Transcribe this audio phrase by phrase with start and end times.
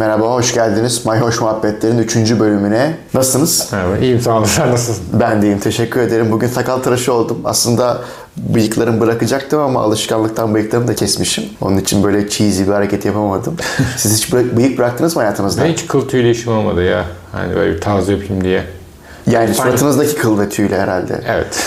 [0.00, 1.06] Merhaba, hoş geldiniz.
[1.06, 2.16] Mayhoş Muhabbetler'in 3.
[2.16, 2.96] bölümüne.
[3.14, 3.68] Nasılsınız?
[3.72, 4.44] Merhaba, iyiyim sağ olun.
[4.44, 5.04] Sen nasılsın?
[5.12, 6.32] Ben de iyiyim, teşekkür ederim.
[6.32, 7.38] Bugün sakal tıraşı oldum.
[7.44, 7.98] Aslında
[8.36, 11.44] bıyıklarımı bırakacaktım ama alışkanlıktan bıyıklarımı da kesmişim.
[11.60, 13.56] Onun için böyle cheesy bir hareket yapamadım.
[13.96, 15.64] Siz hiç bıyık bıraktınız mı hayatınızda?
[15.64, 17.04] Ben hiç kıl işim olmadı ya.
[17.32, 18.79] Hani böyle bir taze yapayım diye.
[19.26, 21.20] Yani suratınızdaki kıl ve tüyle herhalde.
[21.28, 21.66] Evet.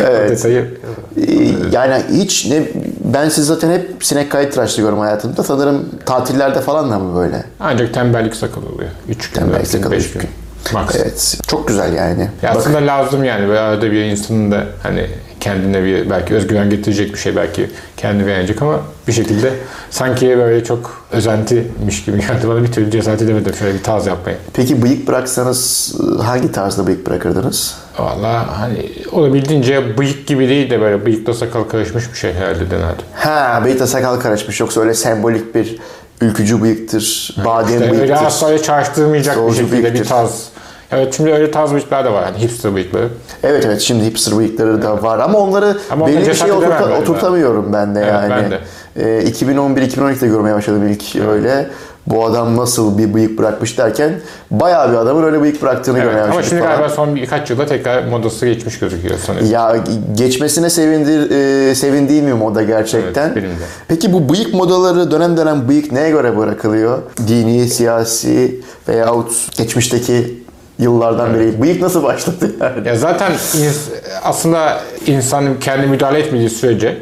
[0.00, 0.30] Evet.
[0.30, 0.78] Detayı
[1.16, 1.32] Ee,
[1.72, 2.62] Yani hiç ne
[3.04, 5.42] ben siz zaten hep sinek kayıt tıraşlı görüyorum hayatımda.
[5.44, 7.44] Sanırım tatillerde falan da mı böyle?
[7.60, 8.90] ancak tembellik sakal oluyor.
[9.08, 10.20] 3 gün, Tembellik dört gün, sakal beş üç gün.
[10.20, 10.30] gün.
[10.72, 10.96] Max.
[10.96, 11.38] Evet.
[11.46, 12.28] Çok güzel yani.
[12.42, 13.48] Ya Bak- aslında lazım yani.
[13.48, 15.06] Böyle arada bir insanın da hani
[15.40, 19.50] kendine bir belki özgüven getirecek bir şey belki kendi beğenecek ama bir şekilde
[19.90, 24.36] sanki böyle çok özentimiş gibi geldi bana bir türlü cesaret edemedim şöyle bir taze yapmaya.
[24.54, 27.74] Peki bıyık bıraksanız hangi tarzda bıyık bırakırdınız?
[27.98, 33.04] Valla hani olabildiğince bıyık gibi değil de böyle bıyıkla sakal karışmış bir şey herhalde denerdim.
[33.14, 34.60] Ha, bıyıkla sakal karışmış.
[34.60, 35.78] Yoksa öyle sembolik bir
[36.20, 38.26] ülkücü bıyıktır, badem İşte öyle bıyıktır.
[38.26, 40.00] asla öyle çağrıştırmayacak bir Solcu şekilde bıyıktır.
[40.04, 40.48] bir tarz.
[40.92, 42.24] Evet şimdi öyle tarz bıyıklar da var.
[42.24, 43.08] Hani hipster bıyıkları.
[43.42, 47.72] Evet evet şimdi hipster bıyıkları da var ama onları Ama belli bir şeye oturta- oturtamıyorum
[47.72, 48.30] ben de Evet, yani.
[48.30, 48.58] ben de.
[48.96, 51.70] Ee, 2011-2012'de görmeye başladım ilk öyle.
[52.06, 54.12] Bu adam nasıl bir bıyık bırakmış derken
[54.50, 56.76] bayağı bir adamın öyle bıyık bıraktığını Evet, görmeye ama başladık şimdi falan.
[56.76, 59.50] galiba son birkaç yılda tekrar modası geçmiş gözüküyor sanırım.
[59.50, 59.76] Ya
[60.14, 61.30] geçmesine sevindir,
[61.70, 63.30] e, sevindiğim bir moda gerçekten.
[63.32, 63.44] Evet.
[63.88, 66.98] Peki bu bıyık modaları dönem dönem bıyık neye göre bırakılıyor?
[67.28, 70.39] Dini, siyasi veyahut geçmişteki
[70.80, 72.88] yıllardan beri bıyık nasıl başladı yani?
[72.88, 73.90] Ya zaten ins-
[74.22, 76.98] aslında insan kendi müdahale etmediği sürece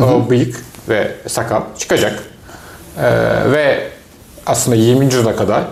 [0.00, 0.56] o bıyık
[0.88, 2.22] ve sakal çıkacak.
[2.98, 3.02] Ee,
[3.52, 3.78] ve
[4.46, 5.04] aslında 20.
[5.04, 5.62] yüzyıla kadar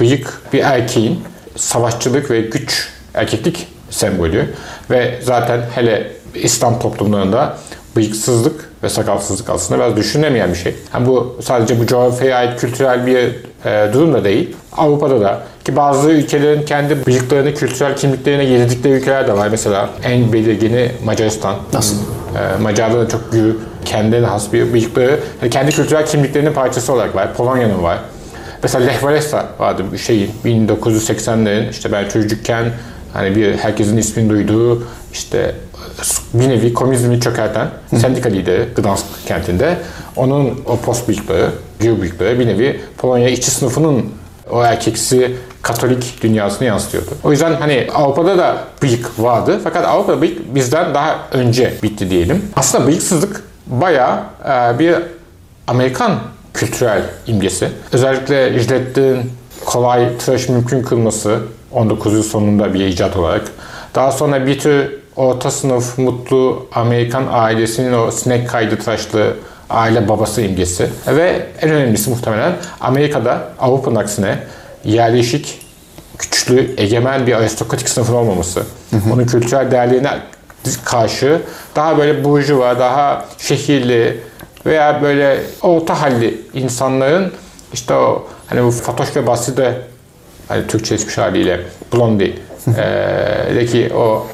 [0.00, 1.20] bıyık bir erkeğin
[1.56, 4.54] savaşçılık ve güç, erkeklik sembolü.
[4.90, 7.56] Ve zaten hele İslam toplumlarında
[7.96, 10.74] bıyıksızlık ve sakalsızlık aslında biraz düşünülemeyen bir şey.
[10.94, 13.16] Yani bu sadece bu coğrafyaya ait kültürel bir
[13.64, 14.56] e, durum da değil.
[14.76, 19.48] Avrupa'da da ki bazı ülkelerin kendi bıyıklarını kültürel kimliklerine yedirdikleri ülkeler de var.
[19.48, 21.56] Mesela en belirgini Macaristan.
[21.72, 21.96] Nasıl?
[21.96, 27.14] E, Macarlarda da çok büyük kendine has bir bıyıkları yani kendi kültürel kimliklerinin parçası olarak
[27.14, 27.34] var.
[27.34, 27.98] Polonya'nın var.
[28.62, 32.64] Mesela Lech Walesa vardı bir şeyin 1980'lerin işte ben çocukken
[33.12, 34.82] hani bir herkesin ismini duyduğu
[35.12, 35.54] işte
[36.34, 39.76] bir nevi komünizmi çökerten sendika lideri Gdansk kentinde
[40.16, 41.50] onun o post bıyıkları,
[41.80, 44.10] gür bıyıkları bir nevi Polonya işçi sınıfının
[44.50, 47.10] o erkeksi Katolik dünyasını yansıtıyordu.
[47.24, 52.42] O yüzden hani Avrupa'da da bıyık vardı fakat Avrupa'da bıyık bizden daha önce bitti diyelim.
[52.56, 54.94] Aslında bıyıksızlık bayağı e, bir
[55.66, 56.18] Amerikan
[56.54, 57.68] kültürel imgesi.
[57.92, 59.32] Özellikle jiletlerin
[59.64, 61.38] kolay tıraş mümkün kılması
[61.72, 62.12] 19.
[62.12, 63.42] yüzyıl sonunda bir icat olarak.
[63.94, 69.34] Daha sonra bir tür orta sınıf mutlu Amerikan ailesinin o sinek kaydı tıraşlı
[69.74, 70.88] aile babası imgesi.
[71.06, 74.38] Ve en önemlisi muhtemelen Amerika'da Avrupa'nın aksine
[74.84, 75.60] yerleşik
[76.18, 78.62] güçlü, egemen bir aristokratik sınıfın olmaması.
[79.12, 80.10] Onun kültürel değerlerine
[80.84, 81.40] karşı
[81.76, 84.20] daha böyle burjuva, daha şehirli
[84.66, 87.32] veya böyle orta halli insanların
[87.72, 89.74] işte o hani bu Fatoş ve Basri'de
[90.48, 91.60] hani Türkçeleşmiş haliyle
[91.92, 92.34] Blondie
[92.66, 94.26] eee, deki o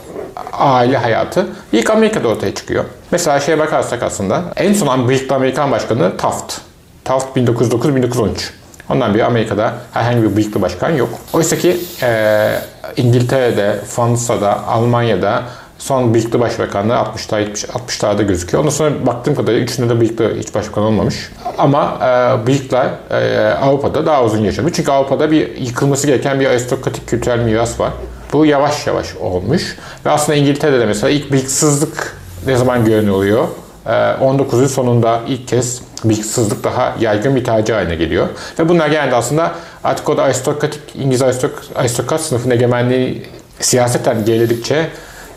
[0.53, 2.85] aile hayatı ilk Amerika'da ortaya çıkıyor.
[3.11, 6.55] Mesela şeye bakarsak aslında en son bıyıklı Amerikan başkanı Taft.
[7.05, 8.29] Taft 1909-1913.
[8.91, 11.09] Ondan beri Amerika'da herhangi bir bıyıklı başkan yok.
[11.33, 12.61] Oysa ki eee,
[12.97, 15.43] İngiltere'de, Fransa'da, Almanya'da
[15.79, 18.61] son bıyıklı başbakanlığı 60'lar 70 60'larda gözüküyor.
[18.61, 21.31] Ondan sonra baktığım kadarıyla üçünde de bıyıklı hiç başbakan olmamış.
[21.59, 24.73] Ama e, bıyıklar e, Avrupa'da daha uzun yaşamış.
[24.77, 27.91] Çünkü Avrupa'da bir yıkılması gereken bir aristokratik kültürel miras var.
[28.33, 29.77] Bu yavaş yavaş olmuş.
[30.07, 33.49] Ve aslında İngiltere'de de mesela ilk bıyıksızlık ne zaman görünüyor?
[33.87, 34.71] E, 19.
[34.73, 38.27] sonunda ilk kez bıyıksızlık daha yaygın bir tercih haline geliyor.
[38.59, 39.53] Ve bunlar genelde aslında
[39.85, 43.27] artık o da aristokratik İngiliz aristokrat, aristokrat sınıfının egemenliği
[43.61, 44.87] siyaseten geriledikçe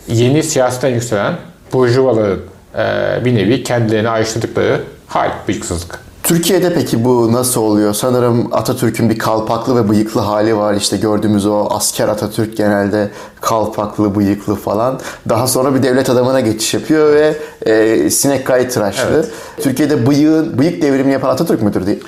[0.08, 1.34] yeni siyasetten yükselen
[1.72, 2.38] burjuvaların
[2.78, 6.03] e, bir nevi kendilerini ayrıştırdıkları hal bıyıksızlık.
[6.24, 7.94] Türkiye'de peki bu nasıl oluyor?
[7.94, 10.74] Sanırım Atatürk'ün bir kalpaklı ve bıyıklı hali var.
[10.74, 13.10] İşte gördüğümüz o asker Atatürk genelde
[13.40, 15.00] kalpaklı, bıyıklı falan.
[15.28, 17.36] Daha sonra bir devlet adamına geçiş yapıyor ve
[17.66, 19.26] e, sinek kayıt tıraşlı.
[19.60, 21.98] Türkiye'de bıyığın, bıyık devrimini yapan Atatürk müdür diye.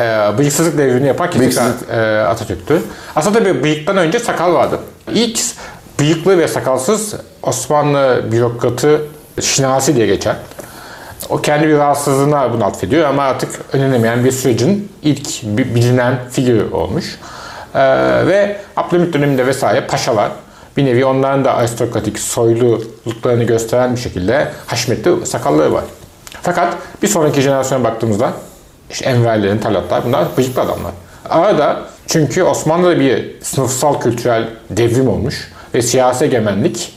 [0.00, 2.82] E, bıyıksızlık devrini yapan kesinlikle e, Atatürk'tü.
[3.16, 4.78] Aslında tabii bıyıktan önce sakal vardı.
[5.14, 5.40] İlk
[6.00, 9.00] bıyıklı ve sakalsız Osmanlı bürokratı
[9.40, 10.36] Şinasi diye geçer.
[11.32, 16.70] O kendi bir rahatsızlığına bunu atfediyor ama artık önlenemeyen bir sürecin ilk bi- bilinen figürü
[16.72, 17.18] olmuş.
[17.74, 17.80] Ee,
[18.26, 20.30] ve Abdülhamit döneminde vesaire paşalar
[20.76, 25.84] bir nevi onların da aristokratik soyluluklarını gösteren bir şekilde haşmetli sakalları var.
[26.42, 28.32] Fakat bir sonraki jenerasyona baktığımızda
[28.90, 30.92] işte Enverlerin, Talatlar bunlar bıyıklı adamlar.
[31.30, 36.94] Arada çünkü Osmanlı'da bir sınıfsal kültürel devrim olmuş ve siyasi egemenlik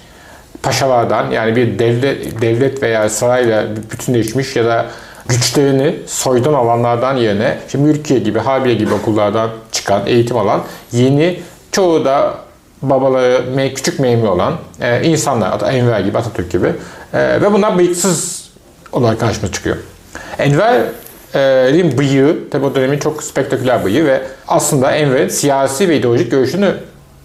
[0.65, 4.85] paşalardan yani bir devlet, devlet veya sarayla bütünleşmiş ya da
[5.29, 11.39] güçlerini soydan alanlardan yerine işte Mülkiye gibi, Harbiye gibi okullardan çıkan, eğitim alan yeni
[11.71, 12.33] çoğu da
[12.81, 16.73] babaları küçük memur olan e, insanlar, Enver gibi, Atatürk gibi
[17.13, 18.49] e, ve bunlar bıyıksız
[18.91, 19.75] olarak karşımıza çıkıyor.
[20.37, 26.75] Enver'in bıyığı, tabi o dönemin çok spektaküler bıyığı ve aslında Enver'in siyasi ve ideolojik görüşünü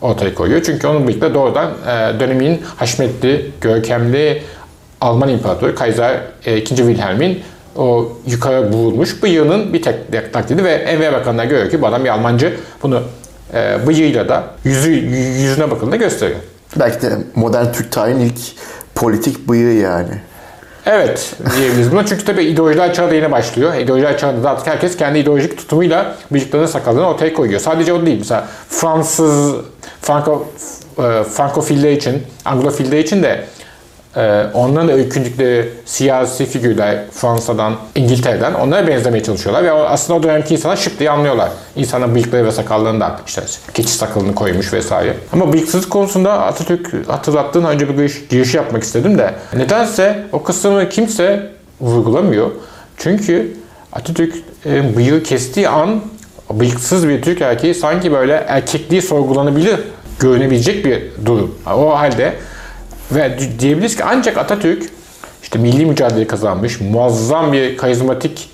[0.00, 0.62] ortaya koyuyor.
[0.62, 4.42] Çünkü onun bıyıkları doğrudan e, dönemin haşmetli, görkemli
[5.00, 6.76] Alman İmparatoru Kaiser e, 2.
[6.76, 7.42] Wilhelm'in
[7.76, 12.08] o yukarı vurulmuş bıyığının bir tek taklidi ve Enver Bakanı'na görüyor ki bu adam bir
[12.08, 12.56] Almancı.
[12.82, 13.02] Bunu
[13.54, 16.40] e, bıyığıyla da yüzü, yüzüne bakıldığında gösteriyor.
[16.78, 18.38] Belki de modern Türk tarihinin ilk
[18.94, 20.29] politik bıyığı yani.
[20.92, 22.06] Evet diyebiliriz buna.
[22.06, 23.74] Çünkü tabii ideolojiler çağı da yine başlıyor.
[23.74, 27.60] İdeolojiler çağında da artık herkes kendi ideolojik tutumuyla bıyıklarını sakallarını ortaya koyuyor.
[27.60, 28.18] Sadece o değil.
[28.18, 29.54] Mesela Fransız,
[30.02, 30.46] Franco,
[30.98, 33.44] e, Frankofiller için, Anglofiller için de
[34.16, 40.54] e, onların da öykündükleri siyasi figürler Fransa'dan, İngiltere'den onlara benzemeye çalışıyorlar ve aslında o dönemki
[40.54, 41.50] insanlar şıp diye anlıyorlar.
[41.76, 43.42] İnsanın bıyıkları ve sakallarından işte
[43.74, 45.14] keçi sakalını koymuş vesaire.
[45.32, 50.88] Ama bıyıksızlık konusunda Atatürk hatırlattığın önce bir giriş, giriş yapmak istedim de nedense o kısmı
[50.88, 52.50] kimse vurgulamıyor.
[52.96, 53.56] Çünkü
[53.92, 54.34] Atatürk
[54.66, 56.00] e, bıyığı kestiği an
[56.50, 59.80] bıyıksız bir Türk erkeği sanki böyle erkekliği sorgulanabilir,
[60.20, 61.54] görünebilecek bir durum.
[61.66, 62.34] O halde
[63.12, 64.82] ve diyebiliriz ki ancak Atatürk
[65.42, 68.50] işte milli mücadele kazanmış, muazzam bir karizmatik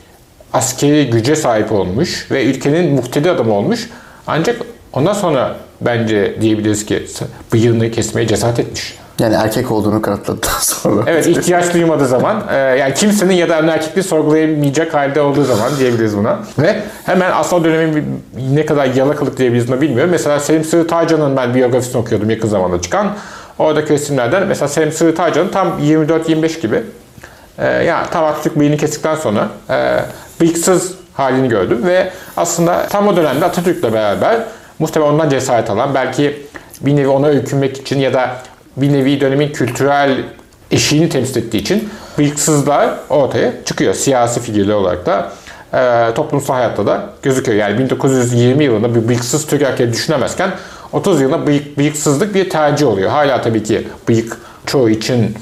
[0.53, 3.91] askeri güce sahip olmuş ve ülkenin muhtedi adamı olmuş.
[4.27, 4.57] Ancak
[4.93, 7.07] ondan sonra bence diyebiliriz ki
[7.53, 8.95] bıyığını kesmeye cesaret etmiş.
[9.19, 11.03] Yani erkek olduğunu kanıtladıktan sonra.
[11.07, 16.17] Evet ihtiyaç duymadığı zaman e, yani kimsenin ya da erkekliği sorgulayamayacak halde olduğu zaman diyebiliriz
[16.17, 16.39] buna.
[16.59, 18.23] Ve hemen o dönemin
[18.53, 20.11] ne kadar yalakalık diyebiliriz bunu bilmiyorum.
[20.11, 23.17] Mesela Selim Sığır Tağcan'ın ben biyografisini okuyordum yakın zamanda çıkan.
[23.59, 26.83] Oradaki resimlerden mesela Selim Tağcan'ın tam 24-25 gibi
[27.59, 29.99] e, yani tam Atatürk bıyığını kestikten sonra e,
[30.41, 34.41] bıyıksız halini gördüm ve aslında tam o dönemde Atatürk'le beraber
[34.79, 36.47] muhtemelen ondan cesaret alan belki
[36.81, 38.31] bir nevi ona öykünmek için ya da
[38.77, 40.25] bir nevi dönemin kültürel
[40.71, 41.89] eşiğini temsil ettiği için
[42.19, 43.95] bıyıksızlar ortaya çıkıyor.
[43.95, 45.33] Siyasi figürler olarak da
[45.75, 47.59] e, toplumsal hayatta da gözüküyor.
[47.59, 50.51] Yani 1920 yılında bir bıyıksız Türk erkeği düşünemezken
[50.93, 53.11] 30 yılında bıyık, bıyıksızlık bir tercih oluyor.
[53.11, 55.35] Hala tabii ki bıyık çoğu için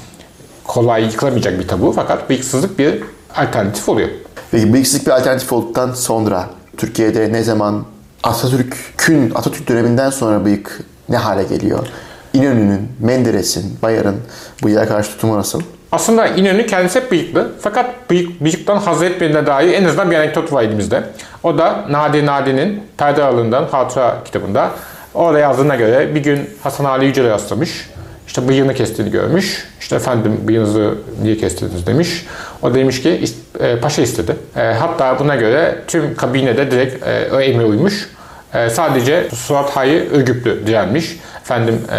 [0.63, 3.03] kolay yıkılamayacak bir tabu fakat bıyıksızlık bir
[3.35, 4.09] alternatif oluyor.
[4.51, 7.85] Peki bıyıksızlık bir alternatif olduktan sonra Türkiye'de ne zaman
[8.23, 11.87] Atatürk'ün Atatürk döneminden sonra bıyık ne hale geliyor?
[12.33, 14.15] İnönü'nün, Menderes'in, Bayar'ın
[14.63, 15.61] bıyığa karşı tutumu nasıl?
[15.91, 17.51] Aslında İnönü kendisi hep bıyıklı.
[17.61, 21.03] Fakat bıyık, bıyıktan haz etmediğine dair en azından bir anekdot var elimizde.
[21.43, 24.71] O da Nadi Nadi'nin Perde Aralığından Hatıra kitabında.
[25.15, 27.89] Orada yazdığına göre bir gün Hasan Ali Yücel'e rastlamış.
[28.27, 29.67] İşte bıyığını kestiğini görmüş.
[29.79, 32.25] İşte efendim bıyığınızı niye kestiniz demiş.
[32.61, 33.23] O demiş ki
[33.59, 34.35] e, paşa istedi.
[34.55, 38.09] E, hatta buna göre tüm kabinede direkt e, o emre uymuş.
[38.53, 41.19] E, sadece Suat Hayı Ürgüplü direnmiş.
[41.41, 41.97] Efendim e,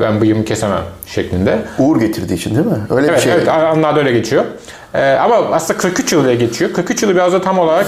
[0.00, 1.58] ben bıyığımı kesemem şeklinde.
[1.78, 2.78] Uğur getirdiği için değil mi?
[2.90, 3.32] Öyle Evet, bir şey.
[3.32, 4.44] evet anlarda öyle geçiyor.
[4.94, 6.72] E, ama aslında 43 yıl diye geçiyor.
[6.72, 7.86] 43 yılı biraz da tam olarak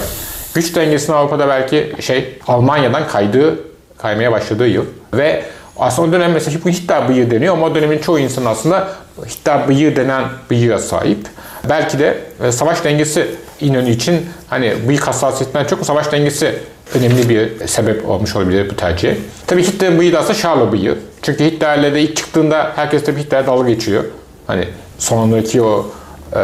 [0.55, 3.55] güç dengesinin Avrupa'da belki şey Almanya'dan kaydığı,
[4.03, 4.85] kaymaya başladığı yıl.
[5.13, 5.43] Ve
[5.79, 8.87] aslında o dönem mesela bu Hitler bıyığı deniyor ama o dönemin çoğu insan aslında
[9.25, 11.27] Hitler bıyığı denen bıyığa sahip.
[11.69, 13.27] Belki de e, savaş dengesi
[13.61, 16.55] İnönü için hani bıyık hassasiyetinden çok savaş dengesi
[16.95, 19.15] önemli bir sebep olmuş olabilir bu tercih.
[19.47, 20.97] Tabii Hitler'in bıyığı da aslında Şarlo bıyığı.
[21.21, 24.03] Çünkü Hitler'le de ilk çıktığında herkes tabii Hitler'e dalga geçiyor.
[24.47, 24.67] Hani
[24.99, 25.85] sonraki o,
[26.33, 26.39] e,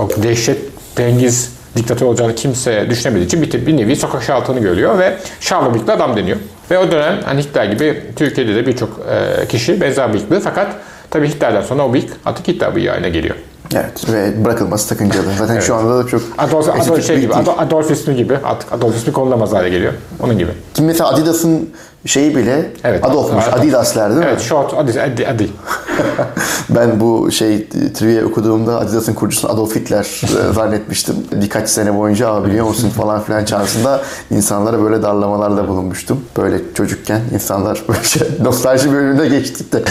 [0.00, 0.58] o dehşet
[0.98, 5.92] dengiz diktatör olacağını kimse düşünemediği için bir, bir nevi sokak şartını görüyor ve Şarlo bıyıklı
[5.92, 6.36] adam deniyor.
[6.70, 9.00] Ve o dönem hani Hitler gibi Türkiye'de de birçok
[9.42, 10.76] e, kişi benzer bıyıklı fakat
[11.10, 13.36] tabii Hitler'den sonra o bıyık artık Hitler bıyığı haline geliyor.
[13.74, 15.24] Evet ve bırakılması sakıncalı.
[15.38, 17.34] Zaten şu anda da çok Adolf, Adolf, şey gibi.
[17.34, 19.92] Adolf, Adolf ismi gibi artık Adolf ismi konulamaz hale geliyor.
[20.20, 20.50] Onun gibi.
[20.74, 21.70] Kim mesela Adidas'ın
[22.06, 23.04] şeyi bile Evet.
[23.04, 23.44] Adolf'muş.
[23.44, 23.60] Adolf.
[23.60, 24.26] Adidas'ler değil mi?
[24.28, 25.50] Evet, short, Adi, Adi, Adi.
[26.70, 31.16] Ben bu şey trivia okuduğumda Adidas'ın kurucusunu Adolf Hitler e, zannetmiştim.
[31.32, 36.24] Birkaç sene boyunca abi biliyor musun falan filan çağrısında insanlara böyle darlamalarda bulunmuştum.
[36.36, 39.82] Böyle çocukken insanlar böyle şey, nostalji bölümünde geçtik de.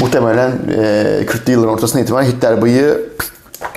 [0.00, 0.82] Muhtemelen e,
[1.26, 3.00] 40'lı yılların ortasına itibaren Hitler bıyığı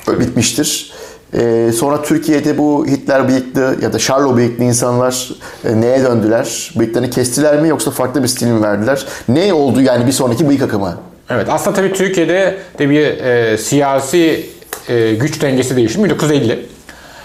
[0.07, 0.93] bitmiştir.
[1.33, 5.29] Ee, sonra Türkiye'de bu Hitler bıyıklı ya da Şarlo bıyıklı insanlar
[5.65, 6.71] e, neye döndüler?
[6.75, 9.05] Bıyıklarını kestiler mi yoksa farklı bir stil mi verdiler?
[9.27, 10.97] Ne oldu yani bir sonraki bıyık akımı?
[11.29, 14.49] Evet aslında tabii Türkiye'de de bir e, siyasi
[14.87, 16.03] e, güç dengesi değişti.
[16.03, 16.65] 1950.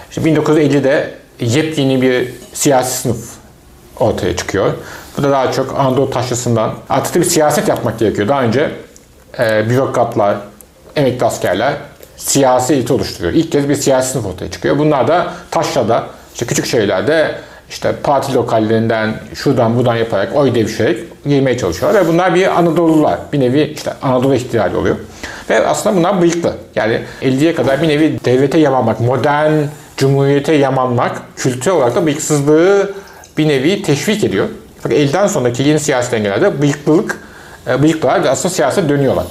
[0.09, 3.17] İşte 1950'de yepyeni bir siyasi sınıf
[3.99, 4.73] ortaya çıkıyor.
[5.17, 8.27] Bu da daha çok Anadolu taşrasından artık bir siyaset yapmak gerekiyor.
[8.27, 8.71] Daha önce
[9.39, 10.37] e, bürokratlar,
[10.95, 11.73] emekli askerler
[12.17, 13.33] siyasi eliti oluşturuyor.
[13.33, 14.77] İlk kez bir siyasi sınıf ortaya çıkıyor.
[14.77, 17.35] Bunlar da taşrada, işte küçük şehirlerde
[17.69, 22.05] işte parti lokallerinden şuradan buradan yaparak oy devşirerek girmeye çalışıyorlar.
[22.05, 23.19] Ve bunlar bir Anadolular.
[23.33, 24.95] Bir nevi işte Anadolu ihtilali oluyor.
[25.49, 26.53] Ve aslında bunlar bıyıklı.
[26.75, 29.53] Yani 50'ye kadar bir nevi devlete yamanmak, modern
[29.97, 32.93] cumhuriyete yamanmak kültür olarak da bıyıksızlığı
[33.37, 34.47] bir nevi teşvik ediyor.
[34.81, 37.19] Fakat elden sonraki yeni siyasi dengelerde bıyıklılık,
[37.67, 39.25] e, bıyıklılar aslında siyasete dönüyorlar.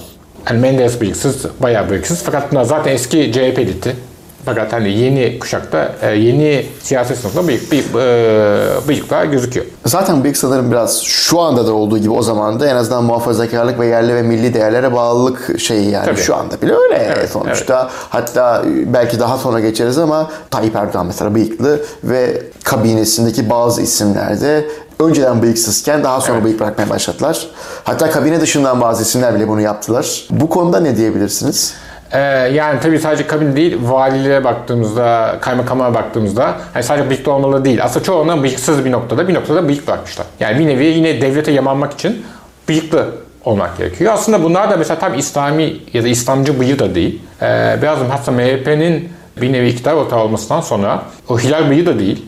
[0.50, 2.22] Yani Menderes bıyıksız, bayağı bıyıksız.
[2.22, 3.96] Fakat bunlar zaten eski CHP eliti.
[4.44, 9.66] Fakat hani yeni kuşakta, e, yeni siyaset sınıfında bıyık, bıyık, e, bıyıklar gözüküyor.
[9.86, 13.80] Zaten bıyık sanırım biraz şu anda da olduğu gibi o zaman da en azından muhafazakarlık
[13.80, 16.04] ve yerli ve milli değerlere bağlılık şeyi yani.
[16.04, 16.20] Tabii.
[16.20, 17.90] Şu anda bile öyle Evet, sonuçta.
[18.08, 24.64] Hatta belki daha sonra geçeriz ama Tayyip Erdoğan mesela bıyıklı ve kabinesindeki bazı isimlerde
[25.00, 26.44] önceden bıyıksızken daha sonra Evet.
[26.44, 27.46] bıyık bırakmaya başladılar.
[27.84, 30.24] Hatta kabine dışından bazı isimler bile bunu yaptılar.
[30.30, 31.74] Bu konuda ne diyebilirsiniz?
[32.12, 32.18] Ee,
[32.52, 37.84] yani tabii sadece kabin değil, valiliğe baktığımızda, kaymakamlara baktığımızda hani sadece bıyıklı olmalı değil.
[37.84, 40.26] Aslında çoğundan bıyıksız bir noktada, bir noktada bıyık bırakmışlar.
[40.40, 42.22] Yani bir nevi yine devlete yamanmak için
[42.68, 43.06] bıyıklı
[43.44, 44.12] olmak gerekiyor.
[44.12, 47.22] Aslında bunlar da mesela tam İslami ya da İslamcı bıyığı da değil.
[47.42, 49.08] Ee, biraz hatta MHP'nin
[49.40, 52.26] bir nevi iktidar ortağı olmasından sonra o hilal bıyığı da değil.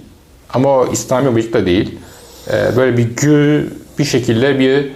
[0.54, 1.98] Ama o İslami bıyık da değil.
[2.50, 3.64] Ee, böyle bir gür
[3.98, 4.92] bir şekilde bir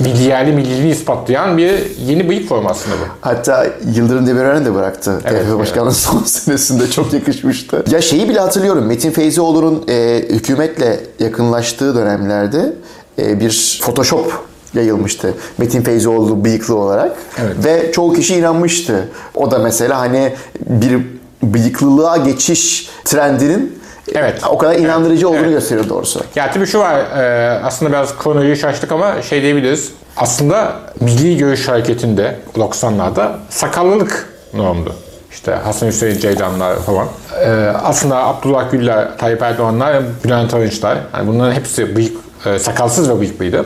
[0.00, 1.72] milliyetli milliliğini ispatlayan bir
[2.06, 3.04] yeni bıyık formu aslında bu.
[3.20, 5.20] Hatta Yıldırım Demirören de bıraktı.
[5.24, 7.84] Evet, TFF Başkanlığı son senesinde çok yakışmıştı.
[7.90, 8.86] Ya şeyi bile hatırlıyorum.
[8.86, 12.72] Metin Feyzioğlu'nun e, hükümetle yakınlaştığı dönemlerde
[13.18, 14.32] e, bir Photoshop
[14.74, 15.34] yayılmıştı.
[15.58, 17.16] Metin Feyzioğlu bıyıklı olarak.
[17.42, 17.64] Evet.
[17.64, 19.08] Ve çoğu kişi inanmıştı.
[19.34, 20.32] O da mesela hani
[20.66, 21.00] bir
[21.42, 23.79] bıyıklılığa geçiş trendinin
[24.14, 24.40] Evet.
[24.48, 25.50] o kadar inandırıcı olduğunu Evet.
[25.52, 26.20] gösteriyor doğrusu.
[26.36, 29.92] Ya tabii şu var, e, aslında biraz kronolojiyi şaştık ama şey diyebiliriz.
[30.16, 34.94] Aslında milli görüş hareketinde 90'larda sakallılık normdu.
[35.32, 37.06] İşte Hasan Hüseyin Ceylanlar falan.
[37.44, 37.50] E,
[37.84, 40.98] aslında Abdullah Gül'ler, Tayyip Erdoğanlar, Bülent Arınçlar.
[41.14, 43.64] Yani bunların hepsi bıyık, e, sakalsız ve bıyıklıydı.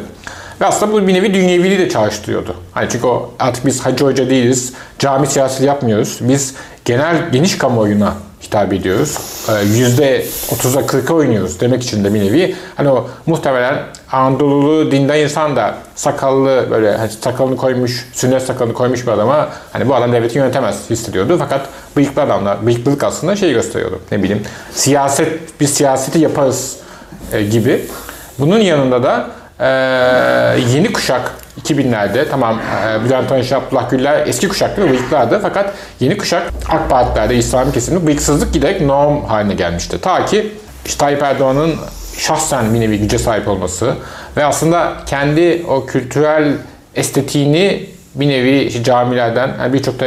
[0.61, 2.55] Ve aslında bu bir nevi dünyeviliği de çağrıştırıyordu.
[2.73, 6.19] Hani çünkü o artık biz hacı hoca değiliz, cami siyaseti yapmıyoruz.
[6.21, 9.19] Biz genel geniş kamuoyuna hitap ediyoruz.
[9.49, 12.57] Ee, Yüzde 30'a 40'a oynuyoruz demek için de bir nevi.
[12.75, 13.83] Hani o muhtemelen
[14.13, 19.89] Anadolu'lu dindar insan da sakallı böyle hani sakalını koymuş, sünnet sakalını koymuş bir adama hani
[19.89, 21.37] bu adam devleti yönetemez hissediyordu.
[21.39, 24.01] Fakat bıyıklı adamlar, bıyıklılık aslında şey gösteriyordu.
[24.13, 26.77] Ne bileyim siyaset, biz siyaseti yaparız
[27.33, 27.87] e, gibi.
[28.39, 29.27] Bunun yanında da
[29.61, 29.67] e,
[30.75, 31.33] yeni kuşak
[31.63, 32.61] 2000'lerde tamam
[33.01, 35.39] e, Bülent Arınç, Abdullah Güller eski kuşaktı ve bıyıklardı.
[35.43, 40.01] Fakat yeni kuşak AK Partilerde İslami kesimde bıyıksızlık giderek norm haline gelmişti.
[40.01, 40.53] Ta ki
[40.87, 41.75] işte Tayyip Erdoğan'ın
[42.19, 43.95] şahsen bir nevi güce sahip olması
[44.37, 46.53] ve aslında kendi o kültürel
[46.95, 50.05] estetiğini bir nevi işte camilerden yani birçok da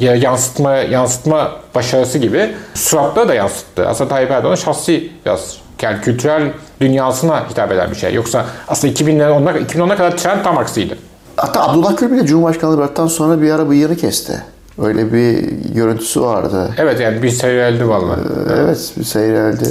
[0.00, 3.88] ya- yansıtma yansıtma başarısı gibi suratlara da yansıttı.
[3.88, 8.14] Aslında Tayyip Erdoğan'ın şahsi biraz yani kültürel dünyasına hitap eden bir şey.
[8.14, 10.98] Yoksa aslında 2000'ler 10'a 2010'a kadar trend tam aksiydi.
[11.36, 14.42] Hatta Abdullah Gül bile Cumhurbaşkanlığı bıraktıktan sonra bir ara bıyığını kesti.
[14.82, 15.38] Öyle bir
[15.74, 16.68] görüntüsü vardı.
[16.78, 18.20] Evet yani bir seyreldi vallahi.
[18.58, 19.64] Evet bir seyreldi.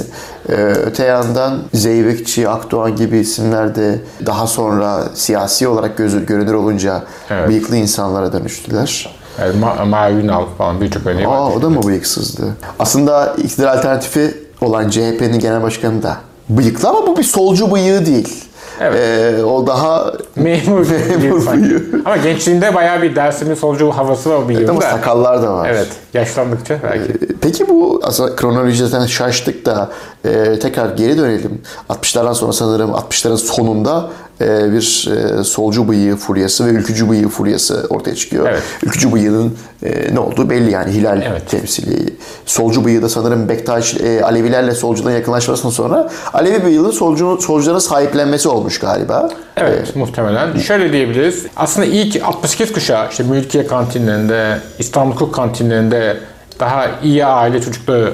[0.48, 0.52] Ee,
[0.86, 7.48] öte yandan Zeybekçi, Akdoğan gibi isimler de daha sonra siyasi olarak gözü, görünür olunca Evet.
[7.48, 9.16] bıyıklı insanlara dönüştüler.
[9.40, 11.36] Yani Ma- Mavi Ünal falan birçok örneği var.
[11.36, 12.42] Aa o da mı bıyıksızdı?
[12.78, 16.16] Aslında iktidar alternatifi olan CHP'nin genel başkanı da
[16.48, 18.44] bıyıklı ama bu bir solcu bıyığı değil.
[18.80, 19.00] Evet.
[19.00, 20.86] Ee, o daha Memur,
[21.20, 21.82] Memur bıyığı.
[22.04, 24.80] Ama gençliğinde bayağı bir dersimin solcu havası var o ama bıyığında.
[24.80, 25.68] sakallar da var.
[25.70, 27.12] Evet, yaşlandıkça belki.
[27.40, 29.90] Peki bu aslında kronolojiden şaştık da
[30.24, 31.62] e, tekrar geri dönelim.
[31.90, 35.08] 60'lardan sonra sanırım 60'ların sonunda bir
[35.40, 38.48] e, solcu bıyığı furyası ve ülkücü bıyığı furyası ortaya çıkıyor.
[38.48, 38.62] Evet.
[38.82, 41.50] Ülkücü bıyığının e, ne olduğu belli yani hilal Evet.
[41.50, 42.14] temsili.
[42.46, 48.48] Solcu bıyığı da sanırım Bektaş e, Alevilerle solculuğun yakınlaşmasından sonra Alevi bıyığının solcu, solcuların sahiplenmesi
[48.48, 49.30] olmuş galiba.
[49.56, 50.58] Evet, muhtemelen.
[50.58, 51.46] Şöyle diyebiliriz.
[51.56, 56.16] Aslında ilk 68 kuşağı işte Mülkiye kantinlerinde, İstanbul Hukuk kantinlerinde
[56.60, 58.12] daha iyi aile çocukları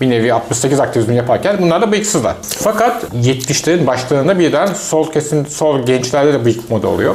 [0.00, 2.34] bir nevi 68 aktivizmi yaparken bunlar da bıyıksızlar.
[2.42, 7.14] Fakat 70'lerin başlarında birden sol kesim, sol gençlerde de bıyık moda oluyor.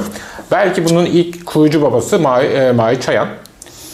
[0.51, 3.27] Belki bunun ilk kurucu babası Mahir, e, Mahir Çayan.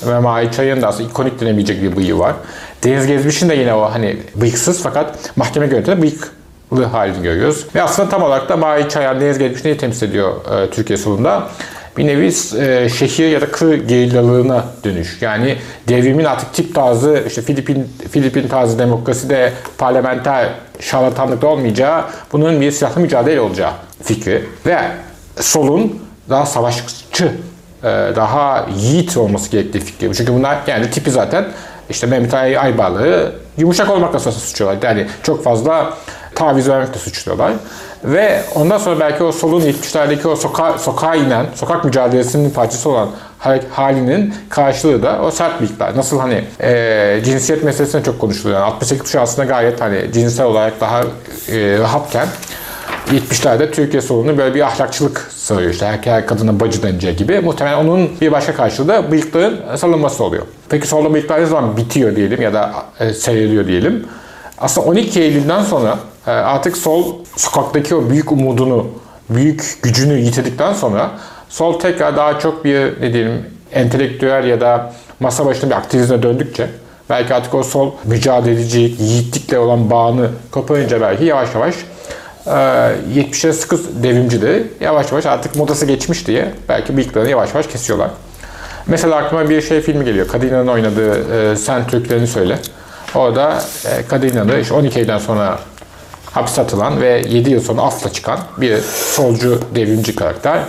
[0.08, 2.34] Ve Mahir Çay'ın da aslında ikonik denebilecek bir bıyığı var.
[2.84, 7.66] Deniz Gezmiş'in de yine o hani bıyıksız fakat mahkeme görüntüde bıyıklı halini görüyoruz.
[7.75, 11.50] Ve aslında tam olarak da Mahir Çayan Deniz Gezmiş neyi temsil ediyor e, Türkiye solunda?
[11.98, 15.18] Bir nevi e, şehir ya da kır gerillalığına dönüş.
[15.22, 15.58] Yani
[15.88, 22.72] devrimin artık tip tarzı, işte Filipin Filipin tarzı demokrasi de parlamenter şarlatanlıkta olmayacağı, bunun bir
[22.72, 23.72] silahlı mücadele olacağı
[24.04, 24.46] fikri.
[24.66, 24.78] Ve
[25.40, 27.32] solun daha savaşçı,
[27.84, 30.16] e, daha yiğit olması gerektiği fikri.
[30.16, 31.46] Çünkü bunlar yani tipi zaten
[31.90, 34.90] işte Mehmet Ay Aybar'ı yumuşak olmakla suçluyorlar.
[34.90, 35.94] Yani çok fazla
[36.36, 37.54] taviz vermekle suçluyorlar.
[38.04, 43.10] Ve ondan sonra belki o solun 70'lerdeki o soka, sokağa inen, sokak mücadelesinin parçası olan
[43.72, 45.98] halinin karşılığı da o sert bıyıklar.
[45.98, 48.60] Nasıl hani e, cinsiyet meselesine çok konuşuluyor.
[48.60, 52.28] Yani 68 kuşağı aslında gayet hani cinsel olarak daha e, rahatken
[53.12, 57.40] 70'lerde Türkiye solunu böyle bir ahlakçılık sarıyor işte her, her kadına bacı deneceği gibi.
[57.40, 60.44] Muhtemelen onun bir başka karşılığı da bıyıkların salınması oluyor.
[60.70, 64.06] Peki solda bıyıklar ne zaman bitiyor diyelim ya da e, seyrediyor diyelim.
[64.58, 65.98] Aslında 12 Eylül'den sonra
[66.32, 68.88] artık sol sokaktaki o büyük umudunu,
[69.30, 71.12] büyük gücünü yitirdikten sonra
[71.50, 76.68] sol tekrar daha çok bir ne diyelim entelektüel ya da masa başında bir aktivizme döndükçe
[77.10, 81.75] belki artık o sol mücadeleci, yiğitlikle olan bağını koparınca belki yavaş yavaş
[82.46, 87.68] 70'lere ee, sıkı devrimci de yavaş yavaş artık modası geçmiş diye belki bıyıklarını yavaş yavaş
[87.68, 88.10] kesiyorlar.
[88.88, 90.27] Mesela aklıma bir şey filmi geliyor.
[90.27, 92.60] Kadina'nın oynadığı e, Sen Türklerini Söyle.
[93.15, 95.60] Orada e, Kadina'da işte 12 aydan sonra
[96.34, 98.78] hapse atılan ve 7 yıl sonra afla çıkan bir
[99.16, 100.60] solcu devrimci karakter.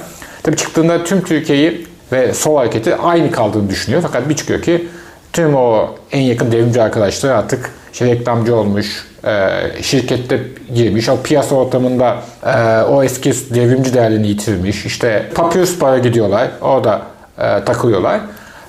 [0.43, 4.03] Tabii çıktığında tüm Türkiye'yi ve sol hareketi aynı kaldığını düşünüyor.
[4.03, 4.89] Fakat bir çıkıyor ki
[5.33, 9.49] tüm o en yakın devrimci arkadaşlar artık işte reklamcı olmuş, e,
[9.83, 10.41] şirkette
[10.75, 12.17] girmiş, o piyasa ortamında
[12.47, 14.87] e, o eski devrimci değerlerini yitirmiş.
[14.87, 17.03] İşte Papyrus para gidiyorlar, orada
[17.39, 18.21] e, takılıyorlar.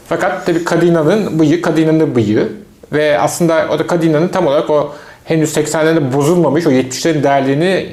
[0.09, 2.49] Fakat tabii Kadina'nın bıyığı, Kadina'nın bıyığı
[2.93, 7.85] ve aslında o da Kadina'nın tam olarak o henüz 80'lerde bozulmamış o 70'lerin değerlerini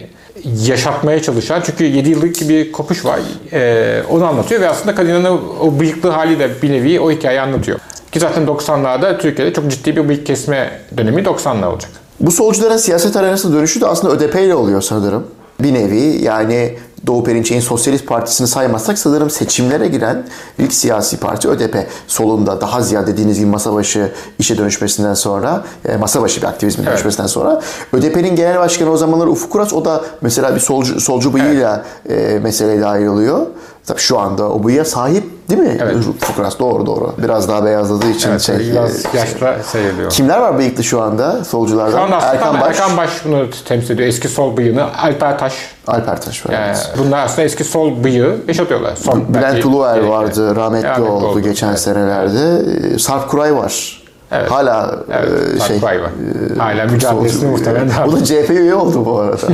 [0.45, 3.21] yaşatmaya çalışan çünkü 7 yıllık bir kopuş var
[3.53, 7.79] ee, onu anlatıyor ve aslında Kadina'nın o bıyıklı hali de bir nevi o hikayeyi anlatıyor.
[8.13, 11.91] Ki zaten 90'larda Türkiye'de çok ciddi bir bıyık kesme dönemi 90'lar olacak.
[12.21, 15.27] Bu solcuların siyaset arenasına dönüşü de aslında ÖDP ile oluyor sanırım.
[15.63, 20.27] Bir nevi yani Doğu Perinçek'in Sosyalist Partisi'ni saymazsak sanırım seçimlere giren
[20.59, 21.77] ilk siyasi parti ÖDP.
[22.07, 26.85] Solunda daha ziyade dediğiniz gibi masa başı işe dönüşmesinden sonra, e, masa başı bir aktivizmin
[26.85, 26.93] evet.
[26.93, 27.61] dönüşmesinden sonra
[27.93, 32.33] ÖDP'nin genel başkanı o zamanlar Ufuk Kuraç o da mesela bir solcu, solcu bıyığıyla evet.
[32.33, 33.47] e, meseleye dahil oluyor.
[33.87, 35.79] Tabii şu anda o bıyığa sahip değil mi?
[35.83, 35.97] Evet.
[36.21, 37.15] Fukras doğru doğru.
[37.19, 38.59] Biraz daha beyazladığı için evet, şey.
[38.59, 40.11] Biraz e, yaşlı sayılıyor.
[40.11, 41.99] Kimler var bıyıklı şu anda solculardan?
[41.99, 42.69] Şu anda Erkan Baş.
[42.69, 44.09] Erkan Baş bunu temsil ediyor.
[44.09, 44.95] Eski sol bıyığını.
[45.03, 45.55] Alper Taş.
[45.87, 46.53] Alper Taş var.
[46.53, 48.97] Yani, bunlar aslında eski sol bıyığı yaşatıyorlar.
[48.97, 50.57] Son, Bülent Uluer vardı.
[50.57, 51.81] Rahmetli, rahmetli oldu, oldu geçen evet.
[51.81, 52.99] senelerde.
[52.99, 54.03] Sarp Kuray var.
[54.33, 54.51] Evet.
[54.51, 55.95] Hala evet, e, şey var.
[55.95, 59.47] E, Hala mücadelesini muhtemelen devam Bu da CHP üye oldu bu arada.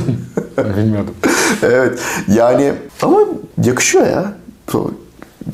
[0.77, 1.15] Bilmiyordum.
[1.63, 1.99] evet.
[2.29, 3.19] Yani ama
[3.65, 4.33] yakışıyor ya.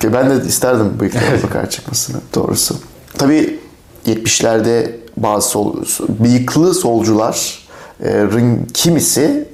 [0.03, 2.77] Ben de isterdim bıyıklarına bakar çıkmasını doğrusu.
[3.19, 3.61] Tabii
[4.07, 5.77] 70'lerde bazı sol,
[6.09, 9.49] bıyıklı solcuların kimisi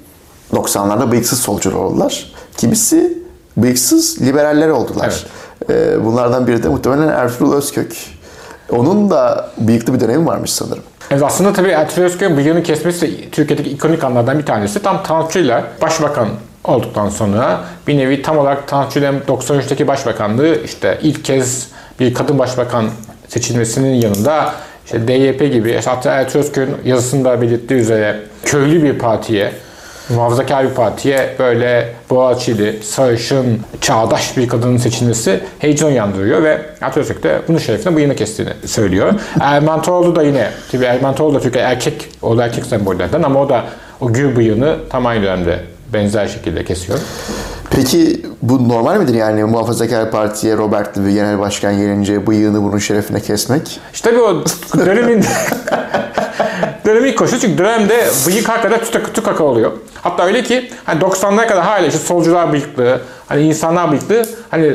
[0.52, 2.32] 90'larda bıyıksız solcular oldular.
[2.56, 3.18] Kimisi
[3.56, 5.24] bıyıksız liberaller oldular.
[5.68, 6.04] Evet.
[6.04, 7.96] Bunlardan biri de muhtemelen Ertuğrul Özkök.
[8.70, 10.82] Onun da bıyıklı bir dönemi varmış sanırım.
[11.10, 14.82] Evet aslında tabii Ertuğrul Özkök'ün bıyığını kesmesi de Türkiye'deki ikonik anlardan bir tanesi.
[14.82, 16.28] Tam Tanrı ile başbakan
[16.64, 21.68] olduktan sonra bir nevi tam olarak Tansu 93'teki başbakanlığı işte ilk kez
[22.00, 22.90] bir kadın başbakan
[23.28, 24.52] seçilmesinin yanında
[24.84, 29.52] işte DYP gibi hatta Ertuğrul Özköy'ün yazısında belirttiği üzere köylü bir partiye
[30.08, 36.58] muhafazakar bir partiye böyle Boğaziçi'li, sarışın, çağdaş bir kadının seçilmesi heyecan uyandırıyor ve
[36.96, 39.12] Özkök de bunun şerefine bıyığını kestiğini söylüyor.
[39.40, 43.40] Erman Toroğlu da yine, tabii Erman Toroğlu da Türkiye erkek, o da erkek sembollerden ama
[43.40, 43.64] o da
[44.00, 45.60] o gür bıyığını tam aynı dönemde
[45.92, 46.98] benzer şekilde kesiyor.
[47.70, 53.20] Peki bu normal midir yani Muhafazakar Parti'ye Robert Lee genel başkan gelince bıyığını bunun şerefine
[53.20, 53.80] kesmek?
[53.92, 54.44] İşte bu o
[54.78, 55.24] dönemin
[56.86, 59.72] dönemin koşu çünkü dönemde bıyık hakikaten tütek tükaka oluyor.
[60.02, 64.26] Hatta öyle ki hani 90'lara kadar hala işte solcular bıyıklı, hani insanlar bıyıklı.
[64.50, 64.74] Hani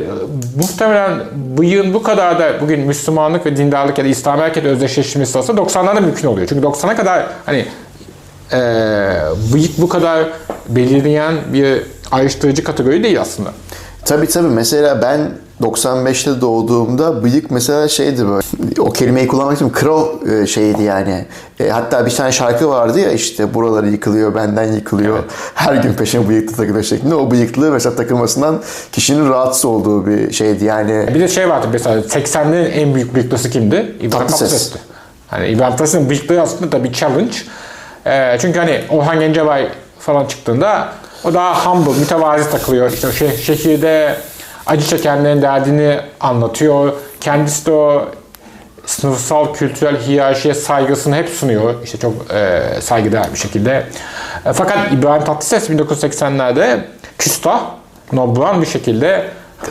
[0.56, 5.60] muhtemelen bıyığın bu kadar da bugün Müslümanlık ve dindarlık ya da İslam hareketi özdeşleşmesi aslında
[5.60, 6.46] 90'larda mümkün oluyor.
[6.46, 7.66] Çünkü 90'a kadar hani
[8.52, 8.58] e,
[9.52, 10.26] bıyık bu kadar
[10.68, 13.50] belirleyen bir ayrıştırıcı kategori değil aslında.
[14.04, 14.48] Tabii tabii.
[14.48, 15.30] Mesela ben
[15.62, 18.42] 95'te doğduğumda bıyık mesela şeydi böyle.
[18.80, 21.24] O kelimeyi kullanmak için kro e, şeydi yani.
[21.60, 25.18] E, hatta bir tane şarkı vardı ya işte buraları yıkılıyor, benden yıkılıyor.
[25.54, 27.14] Her gün peşine bıyıklı takılıyor şeklinde.
[27.14, 31.14] O bıyıklı mesela takılmasından kişinin rahatsız olduğu bir şeydi yani.
[31.14, 33.76] Bir de şey vardı mesela 80'lerin en büyük bıyıklısı kimdi?
[33.76, 34.38] İbrahim Tatlıses.
[34.38, 34.78] Tatlıses'ti.
[35.28, 37.36] Hani İbrahim Tatlıses'in bıyıklığı aslında da bir challenge.
[38.06, 40.88] Ee, çünkü hani Orhan Gencebay falan çıktığında
[41.24, 42.92] o daha humble, mütevazi takılıyor.
[42.92, 44.16] İşte o şeh- şehirde
[44.66, 46.92] acı çekenlerin derdini anlatıyor.
[47.20, 48.08] Kendisi de o
[48.86, 51.74] sınıfsal kültürel hiyerarşiye saygısını hep sunuyor.
[51.84, 53.86] İşte çok e, saygıdeğer bir şekilde.
[54.46, 56.78] E, fakat İbrahim Tatlıses 1980'lerde
[57.18, 57.60] küstah,
[58.12, 59.24] nobran bir şekilde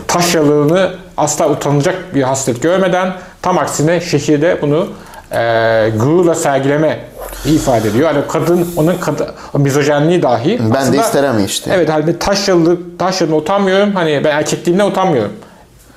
[0.08, 4.88] taş yalığını asla utanacak bir hasret görmeden tam aksine şehirde bunu
[5.36, 7.00] e, gururla sergileme
[7.46, 8.14] ifade ediyor.
[8.14, 11.72] Yani kadın onun kadın, o mizojenliği dahi Ben de aslında- isterim işte.
[11.76, 13.96] Evet hani taş yalı, taş yalığına utanmıyorum.
[13.96, 15.32] Hani ben erkekliğimden utanmıyorum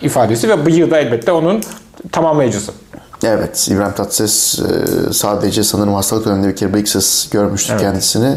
[0.01, 1.63] ifadesi ve bıyığı da elbette onun
[2.13, 2.73] tamamlayıcısı.
[3.25, 8.37] Evet, İbrahim Tatlıses e, sadece sanırım hastalık döneminde bir kere bıyıksız görmüştük kendisini.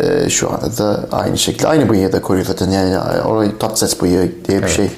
[0.00, 2.70] E, Şu anda da aynı şekilde, aynı bıyığı da koruyor zaten.
[2.70, 4.90] Yani ona Tatlıses bıyığı diye bir şey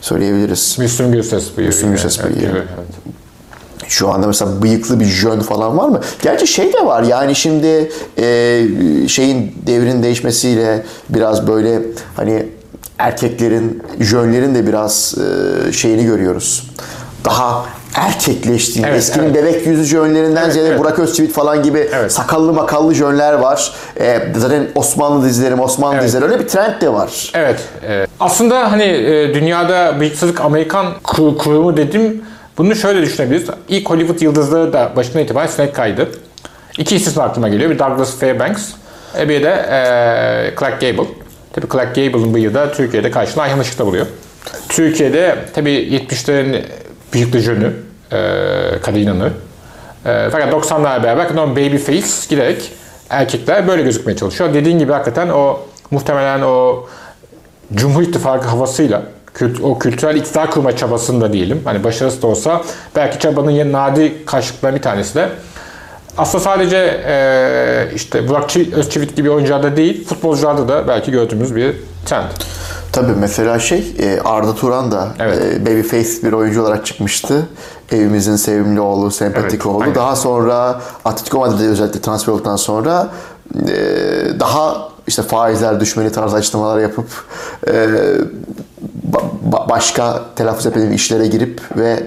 [0.00, 0.76] söyleyebiliriz.
[0.78, 1.66] Müslüm Gürses bıyığı.
[1.68, 2.64] Müslüm Gürses Evet, bıyığı.
[3.88, 6.00] Şu anda mesela bıyıklı bir jön falan var mı?
[6.22, 8.60] Gerçi şey de var yani şimdi e,
[9.08, 11.78] şeyin devrin değişmesiyle biraz böyle
[12.16, 12.46] hani
[12.98, 15.14] erkeklerin, jönlerin de biraz
[15.68, 16.70] e, şeyini görüyoruz.
[17.24, 19.34] Daha erkekleştiğini, Evet, eskinin evet.
[19.34, 20.80] bebek yüzü jönlerinden Evet, ziyade evet.
[20.80, 22.12] Burak Özçivit falan gibi Evet.
[22.12, 23.72] sakallı makallı jönler var.
[24.00, 26.04] E, zaten Osmanlı dizileri, Osmanlı Evet.
[26.04, 27.30] dizileri öyle bir trend de var.
[27.34, 27.60] Evet.
[27.88, 32.22] e, aslında hani e, dünyada bıyıksızlık Amerikan ku- kurumu dedim.
[32.58, 33.48] Bunu şöyle düşünebiliriz.
[33.68, 36.08] İlk Hollywood yıldızları da başından itibaren sinek kaydı.
[36.78, 37.70] İki isim aklıma geliyor.
[37.70, 38.72] Bir Douglas Fairbanks,
[39.18, 41.08] e, bir de e, Clark Gable.
[41.52, 44.06] Tabii Clark Gable'ın bıyığı da Türkiye'de karşılığını Ayhan Işık'ta buluyor.
[44.68, 46.62] Türkiye'de tabii 70'lerin
[47.14, 47.72] bıyıklı jönü,
[48.12, 48.18] e,
[48.82, 49.32] Kadir İnanır.
[50.06, 52.72] E, fakat 90'larla beraber o baby face giderek
[53.10, 54.54] erkekler böyle gözükmeye çalışıyor.
[54.54, 56.86] Dediğin gibi hakikaten o muhtemelen o
[57.74, 59.02] Cumhur İttifakı havasıyla
[59.34, 61.60] kült- o kültürel iktidar kurma çabasında diyelim.
[61.64, 62.62] Hani başarısı da olsa
[62.96, 65.28] belki çabanın yeni nadir karşılıklarından bir tanesi de
[66.18, 66.76] aslında sadece
[67.08, 72.24] eee, işte Burak Çi- Özçivit gibi oyuncularda değil, futbolcularda da belki gördüğümüz bir trend.
[72.92, 75.38] Tabii mesela şey e, Arda Turan da Evet.
[75.42, 77.46] e, babyface bir oyuncu olarak çıkmıştı.
[77.92, 79.82] Evimizin sevimli oğlu, sempatik Evet, oğlu.
[79.82, 79.94] aynen.
[79.94, 83.08] Daha sonra Atletico Madrid'e özellikle transfer olduktan sonra
[83.68, 83.76] e,
[84.40, 87.06] daha işte faizler düşmeli tarzı açıklamalar yapıp
[87.66, 87.70] e,
[89.12, 92.02] ba- ba- başka telaffuz etmediğim işlere girip ve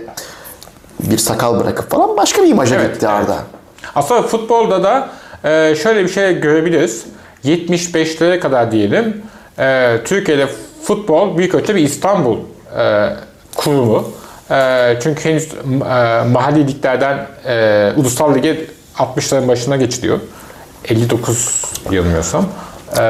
[1.00, 3.20] bir sakal bırakıp falan başka bir imaja Evet, gitti evet.
[3.20, 3.38] Arda.
[3.96, 5.10] Aslında futbolda da
[5.44, 7.06] e, şöyle bir şey görebiliriz.
[7.46, 9.22] 75'lere kadar diyelim.
[9.60, 10.48] e, Türkiye'de
[10.84, 12.38] futbol büyük ölçüde bir İstanbul
[12.80, 13.10] e,
[13.56, 14.12] kurumu.
[14.52, 15.58] E, çünkü henüz e,
[16.32, 18.66] mahalli liglerden e, ulusal lige
[18.98, 20.20] 60'ların başına geçiliyor.
[20.86, 22.46] 59 yanılmıyorsam.
[23.00, 23.04] E,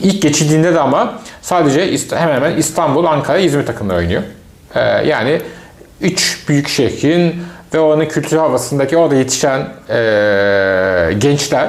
[0.00, 4.22] ilk geçildiğinde de ama sadece hemen hemen İstanbul, Ankara, İzmir takımları oynuyor.
[4.74, 5.40] E, yani
[6.00, 7.42] üç büyük şehrin
[7.74, 11.68] ve oranın kültür havasındaki orada yetişen e, gençler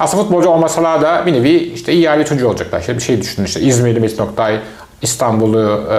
[0.00, 2.80] aslında futbolcu olmasalar da bir nevi işte aile çocuğu olacaklar.
[2.80, 4.58] İşte bir şey düşünün işte İzmir'de Metin Oktay,
[5.02, 5.94] İstanbul'u e,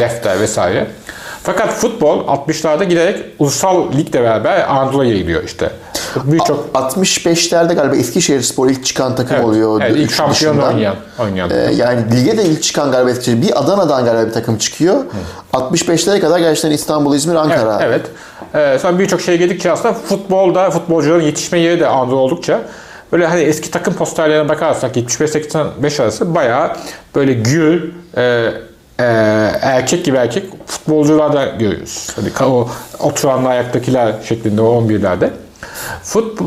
[0.00, 0.86] Lefter vesaire.
[1.42, 5.70] Fakat futbol 60'larda giderek ulusal ligle beraber Anadolu'ya yayılıyor işte.
[6.24, 9.80] Birçok 65'lerde galiba Eskişehir Spor ilk çıkan takım evet, oluyor.
[9.84, 10.96] evet, ilk şampiyon oynayan.
[11.18, 11.50] oynayan.
[11.50, 13.42] Ee, yani lige de ilk çıkan galiba Eskişehir.
[13.42, 15.04] Bir Adana'dan galiba bir takım çıkıyor.
[15.52, 17.78] 65'lere kadar gerçekten İstanbul, İzmir, Ankara.
[17.82, 18.00] Evet.
[18.54, 18.74] evet.
[18.74, 22.60] Ee, sonra birçok şeye geldikçe aslında futbolda futbolcuların yetişme yeri de Anadolu oldukça
[23.12, 26.76] böyle hani eski takım posterlerine bakarsak 75-85 arası bayağı
[27.14, 28.52] böyle gür e,
[28.98, 29.04] e,
[29.62, 32.08] erkek gibi erkek futbolcular da görüyoruz.
[32.16, 32.68] Hani o
[32.98, 35.30] oturanlar ayaktakiler şeklinde o 11'lerde.
[36.02, 36.44] Fut, e,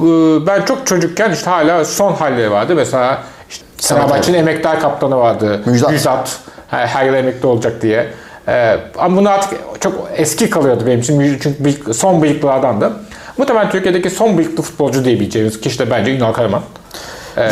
[0.48, 2.76] ben çok çocukken işte hala son halleri vardı.
[2.76, 3.18] Mesela
[3.50, 5.62] işte Fenerbahçe'nin emektar kaptanı vardı.
[5.66, 5.92] Müjdat.
[5.92, 6.40] Müjdat.
[6.68, 8.08] Her, yıl emekli olacak diye.
[8.48, 11.38] Ee, ama bunu artık çok eski kalıyordu benim için.
[11.44, 12.94] Çünkü bıyık- son bıyıklı adamdı.
[13.38, 16.62] Muhtemelen Türkiye'deki son bıyıklı futbolcu diyebileceğimiz kişi de bence Ünal Karaman.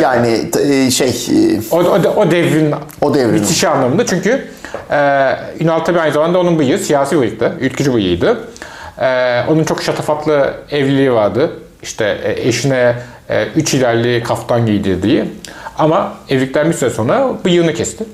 [0.02, 3.34] Yani t- e, şey e, O, o, o devrin O devrin.
[3.34, 4.06] bitişi anlamında.
[4.06, 4.48] Çünkü
[4.90, 4.96] e,
[5.60, 7.52] Ünal tabii aynı zamanda onun bıyığı siyasi bıyıktı.
[7.60, 8.40] Ülkücü bıyığıydı.
[9.00, 11.50] E, onun çok şatafatlı evliliği vardı.
[11.82, 12.96] İşte e, eşine
[13.28, 15.24] e, üç ilerli kaftan giydirdiği.
[15.78, 18.04] Ama evlilikten bir süre sonra bıyığını kesti.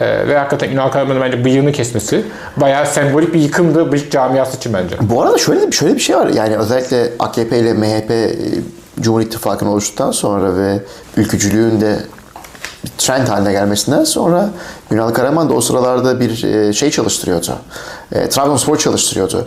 [0.00, 2.24] E, ve hakikaten Ünal Karaman'ın bence bıyığını kesmesi
[2.56, 4.96] bayağı sembolik bir yıkımdı bıyık camiası için bence.
[5.00, 6.26] bu arada şöyle şöyle bir şey var.
[6.26, 8.34] Yani özellikle AKP ile MHP e,
[9.00, 10.78] Cumhur İttifakı'nı oluştuktan sonra ve
[11.16, 11.98] ülkücülüğün de
[12.98, 14.50] trend haline gelmesinden sonra
[14.90, 16.34] Ünal Karaman da o sıralarda bir
[16.72, 17.52] şey çalıştırıyordu.
[18.12, 19.46] E, Trabzonspor çalıştırıyordu.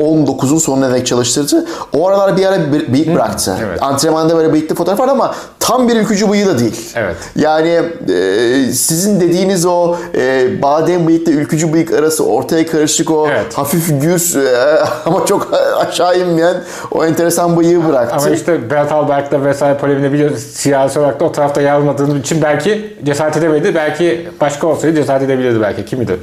[0.00, 1.64] 2019'un sonuna dek çalıştırdı.
[1.92, 2.58] O aralar bir ara
[2.92, 3.56] bıyık bıraktı.
[3.64, 3.82] evet.
[3.82, 6.90] Antrenmanda böyle bıyıklı fotoğraf var ama tam bir ülkücü bıyığı da değil.
[6.94, 7.16] Evet.
[7.36, 7.68] Yani
[8.12, 13.58] e, sizin dediğiniz o e, badem bıyıkla ülkücü bıyık arası ortaya karışık o Evet.
[13.58, 16.56] hafif gür e, ama çok aşağı inmeyen
[16.90, 18.16] o enteresan bıyığı bıraktı.
[18.16, 20.38] Ama işte Berat Albayrak'la vesaire polemini biliyoruz.
[20.38, 23.74] Siyasi olarak da o tarafta yer almadığım için belki cesaret edemedi.
[23.74, 25.84] Belki başka olsaydı cesaret edebilirdi belki.
[25.84, 26.18] Kim bilir.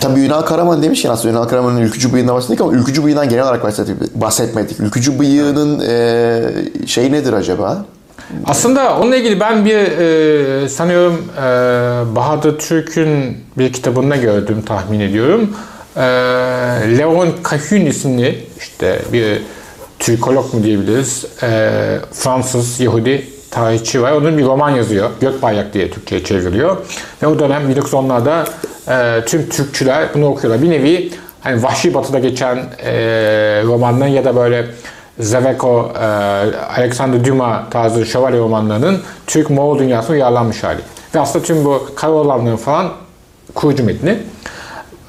[0.00, 3.64] Tabii Ünal Karaman demişken aslında Ünal Karaman'ın ülkücü bıyığından bahsettik ama ülkücü bıyığından genel olarak
[4.14, 4.80] bahsetmedik.
[4.80, 7.84] Ülkücü bıyığının e, şey nedir acaba?
[8.46, 11.42] Aslında onunla ilgili ben bir e, sanıyorum e,
[12.16, 15.56] Bahadır Türk'ün bir kitabında gördüm tahmin ediyorum.
[15.96, 16.02] E,
[16.98, 19.42] Leon Cahun isimli işte bir
[19.98, 21.24] Türkolog mu diyebiliriz.
[21.42, 21.70] E,
[22.12, 24.12] Fransız Yahudi tarihçi var.
[24.12, 25.10] Onun bir roman yazıyor.
[25.20, 26.76] Gökbayrak diye Türkçe'ye çevriliyor.
[27.22, 28.44] Ve o dönem 1910'larda
[28.88, 30.62] e, tüm Türkçüler bunu okuyorlar.
[30.62, 32.92] Bir nevi hani Vahşi Batı'da geçen e,
[33.64, 34.66] romanların ya da böyle
[35.18, 36.04] Zaveko, e,
[36.76, 40.80] Alexander Dumas tarzı şövalye romanlarının Türk Moğol dünyasına uyarlanmış hali.
[41.14, 42.92] Ve aslında tüm bu Karaoğlanların falan
[43.54, 44.18] kurucu metni.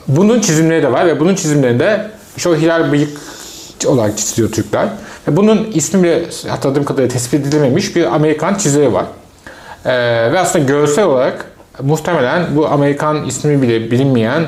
[0.08, 2.12] Bunun çizimleri de var ve bunun çizimlerinde
[2.48, 3.18] o hilal bıyık
[3.86, 4.88] olarak çiziliyor Türkler.
[5.28, 9.06] Ve bunun ismi bile hatırladığım kadarıyla tespit edilememiş bir Amerikan çizeri var.
[9.86, 9.92] Ee,
[10.34, 14.44] ve aslında görsel olarak muhtemelen bu Amerikan ismi bile bilinmeyen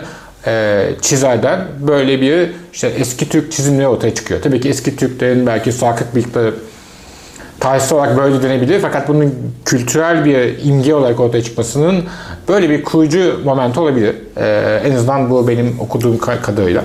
[0.47, 4.41] e, çizerden böyle bir işte eski Türk çizimleri ortaya çıkıyor.
[4.41, 6.53] Tabii ki eski Türklerin belki sarkık bıyıkları
[7.59, 9.35] tarihsel olarak böyle denebilir fakat bunun
[9.65, 12.03] kültürel bir imge olarak ortaya çıkmasının
[12.47, 14.15] böyle bir kurucu momenti olabilir.
[14.37, 16.83] Ee, en azından bu benim okuduğum ka- kadarıyla.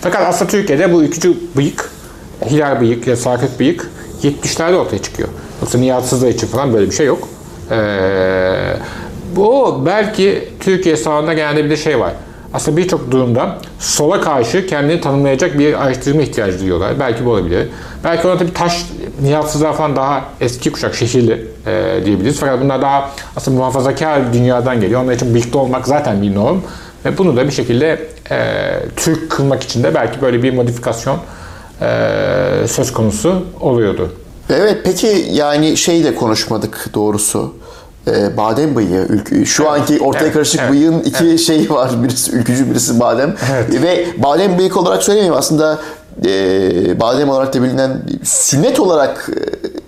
[0.00, 1.90] Fakat aslında Türkiye'de bu ülkücü bıyık,
[2.46, 3.90] hilal bıyık ya sarkık bıyık
[4.22, 5.28] 70'lerde ortaya çıkıyor.
[5.62, 7.28] Yoksa niyatsızlar için falan böyle bir şey yok.
[7.70, 7.76] Ee,
[9.38, 12.12] bu belki Türkiye sahasında genelde bir de şey var.
[12.54, 17.00] Aslında birçok durumda sola karşı kendini tanımlayacak bir araştırma ihtiyacı duyuyorlar.
[17.00, 17.68] Belki bu olabilir.
[18.04, 18.86] Belki ona tabii taş
[19.22, 22.40] niyatsızlar falan daha eski kuşak şehirli e, diyebiliriz.
[22.40, 25.02] Fakat bunlar daha aslında muhafazakar dünyadan geliyor.
[25.02, 26.60] Onlar için birlikte olmak zaten bir norm.
[27.04, 28.38] Ve bunu da bir şekilde e,
[28.96, 31.18] Türk kılmak için de belki böyle bir modifikasyon
[31.80, 31.88] e,
[32.66, 34.12] söz konusu oluyordu.
[34.50, 37.54] Evet peki yani şey de konuşmadık doğrusu.
[38.08, 39.06] Ee, badem bıyığı.
[39.08, 41.90] Ülkü, şu anki ortaya Evet, karışık evet, bıyığın iki şeyi var.
[42.02, 43.34] Birisi ülkücü birisi badem.
[43.52, 43.82] Evet.
[43.82, 45.78] Ve badem bıyık olarak söylemeyeyim aslında
[46.26, 49.30] e, badem olarak da bilinen sünnet olarak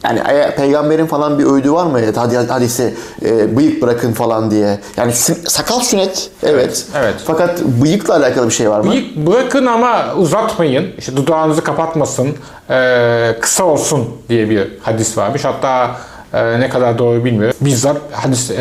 [0.04, 0.20] e, yani
[0.56, 2.00] peygamberin falan bir öğüdü var mı?
[2.16, 4.78] Hadi hadisi e, bıyık bırakın falan diye.
[4.96, 6.86] Yani sün- sakal sünnet evet.
[6.98, 7.14] evet.
[7.26, 8.90] Fakat bıyıkla alakalı bir şey var mı?
[8.90, 10.86] Bıyık bırakın ama uzatmayın.
[10.98, 12.28] İşte dudağınızı kapatmasın.
[12.70, 15.44] e, kısa olsun diye bir hadis varmış.
[15.44, 15.90] Hatta
[16.34, 17.56] e, ne kadar doğru bilmiyorum.
[17.60, 18.54] Bizzat hadis e,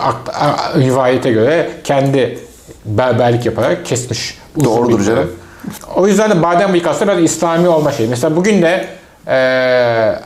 [0.00, 2.38] akt- a- rivayete göre kendi
[2.84, 4.38] berberlik yaparak kesmiş.
[4.64, 5.30] Doğrudur canım.
[5.96, 8.08] O yüzden de badem bıyık aslında biraz İslami olma şeyi.
[8.08, 8.86] Mesela bugün de
[9.28, 9.36] e,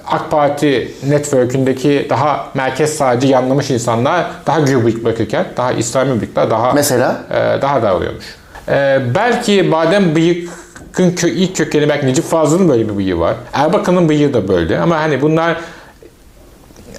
[0.07, 6.51] AK Parti network'ündeki daha merkez sağcı yanlamış insanlar daha gür bıyık bırakırken daha İslami bıyıklar
[6.51, 7.17] daha Mesela?
[7.31, 8.25] e, daha da oluyormuş.
[8.69, 13.35] E, belki badem bıyıkın kö- ilk kökeni belki Necip Fazıl'ın böyle bir bıyığı var.
[13.53, 14.79] Erbakan'ın bıyığı da böyle.
[14.79, 15.57] Ama hani bunlar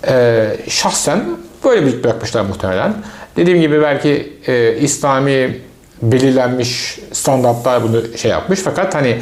[0.07, 1.23] e, şahsen
[1.63, 2.93] böyle bıyık bırakmışlar muhtemelen.
[3.35, 5.57] Dediğim gibi belki e, İslami
[6.01, 8.59] belirlenmiş standartlar bunu şey yapmış.
[8.59, 9.19] Fakat hani e,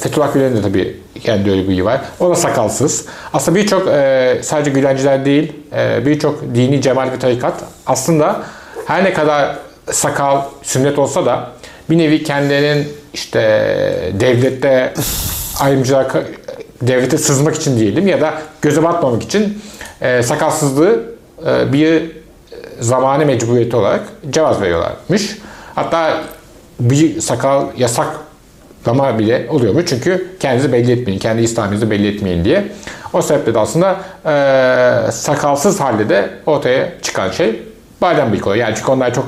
[0.00, 2.00] Fethullah Gülen'in de tabii kendi öyle bir var.
[2.20, 3.06] O da sakalsız.
[3.32, 7.54] Aslında birçok e, sadece Gülenciler değil, e, birçok dini cemaat ve tarikat
[7.86, 8.42] aslında
[8.86, 9.56] her ne kadar
[9.92, 11.50] sakal sünnet olsa da
[11.90, 13.40] bir nevi kendilerinin işte
[14.20, 14.94] devlette
[15.60, 16.08] ayrımcılığa
[16.82, 19.62] devlete sızmak için diyelim ya da göze batmamak için
[20.00, 21.02] e, sakalsızlığı
[21.46, 22.18] e, bir
[22.80, 25.38] zamanı mecburiyeti olarak cevaz veriyorlarmış.
[25.74, 26.20] Hatta
[26.80, 29.84] bir sakal yasaklama bile oluyormuş.
[29.86, 32.68] Çünkü kendinizi belli etmeyin, kendi İslam'ınızı belli etmeyin diye.
[33.12, 37.62] O sebeple de aslında e, sakalsız halde de ortaya çıkan şey
[38.02, 38.64] badem bıyık oluyor.
[38.66, 39.26] Yani çünkü onlar çok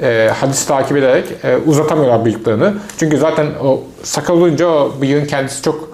[0.00, 2.74] e, hadis takip ederek e, uzatamıyorlar bıyıklarını.
[2.98, 5.88] Çünkü zaten o sakal olunca o bıyığın kendisi çok e,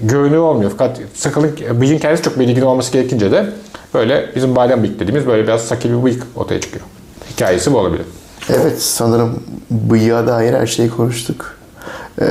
[0.00, 0.70] görünür olmuyor.
[0.70, 3.46] Fakat sakalın, bıyığın kendisi çok belirgin olması gerekince de
[3.94, 6.84] böyle bizim badem bıyık dediğimiz böyle biraz sakil bir bıyık ortaya çıkıyor.
[7.32, 8.04] Hikayesi bu olabilir.
[8.50, 11.54] Evet sanırım bıyığa dair her şeyi konuştuk.
[12.20, 12.24] Ee,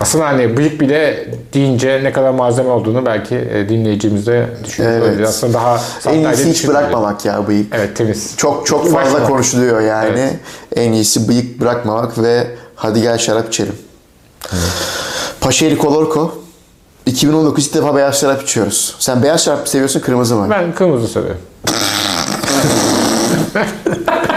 [0.00, 5.02] Aslında hani bıyık bile deyince ne kadar malzeme olduğunu belki e, dinleyicimiz de düşünüyor.
[5.06, 5.28] Evet.
[5.28, 7.74] Aslında daha en iyisi hiç bırakmamak ya bıyık.
[7.74, 8.34] Evet temiz.
[8.36, 9.28] Çok çok fazla Uğraşmamak.
[9.28, 10.20] konuşuluyor yani.
[10.20, 10.34] Evet.
[10.76, 13.74] En iyisi bıyık bırakmamak ve hadi gel şarap içelim.
[15.42, 16.34] Paşeri Kolorko
[17.06, 18.94] 2019 ilk defa beyaz şarap içiyoruz.
[18.98, 20.46] Sen beyaz şarap seviyorsun kırmızı mı?
[20.50, 21.40] Ben kırmızı seviyorum.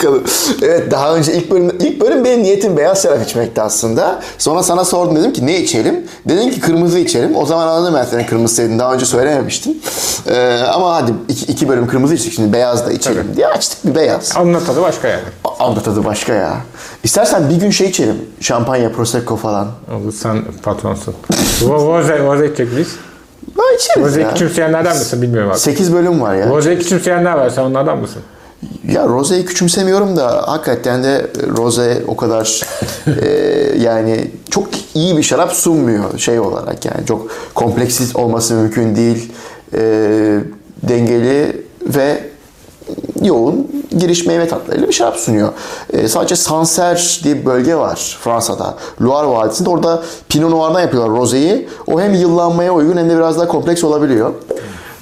[0.00, 0.24] Bakalım.
[0.62, 4.22] Evet daha önce ilk bölüm, ilk bölüm benim niyetim beyaz şarap içmekti aslında.
[4.38, 6.06] Sonra sana sordum dedim ki ne içelim?
[6.28, 7.36] Dedin ki kırmızı içelim.
[7.36, 8.78] O zaman anladım ben senin kırmızı sevdiğini.
[8.78, 9.82] Daha önce söylememiştin.
[10.26, 13.94] Ee, ama hadi iki, iki bölüm kırmızı içtik şimdi beyaz da içelim diye açtık bir
[13.94, 14.32] beyaz.
[14.40, 15.22] Onun tadı başka yani.
[15.58, 16.56] Anda tadı başka ya.
[17.04, 18.16] İstersen bir gün şey içelim.
[18.40, 19.68] Şampanya, prosecco falan.
[20.02, 21.14] Olur sen patronsun.
[21.68, 22.88] Roze, Roze içecek miyiz?
[23.56, 24.30] Ha içeriz Roze'yi ya.
[24.32, 25.58] küçümseyenlerden misin bilmiyorum abi.
[25.58, 26.46] 8 bölüm var ya.
[26.48, 28.22] Roze'yi küçümseyenler var sen onlardan mısın?
[28.88, 32.60] Ya rozeyi küçümsemiyorum da hakikaten de roze o kadar
[33.22, 33.28] e,
[33.78, 39.32] yani çok iyi bir şarap sunmuyor şey olarak yani çok kompleksiz olması mümkün değil.
[39.74, 39.80] E,
[40.82, 42.30] dengeli ve
[43.22, 45.52] yoğun giriş meyve tatlarıyla bir şarap sunuyor.
[45.92, 48.74] E, sadece Sancerre diye bir bölge var Fransa'da.
[49.02, 51.68] Loire Vadisi'nde orada Pinot Noir'dan yapıyorlar rozeyi.
[51.86, 54.34] O hem yıllanmaya uygun hem de biraz daha kompleks olabiliyor.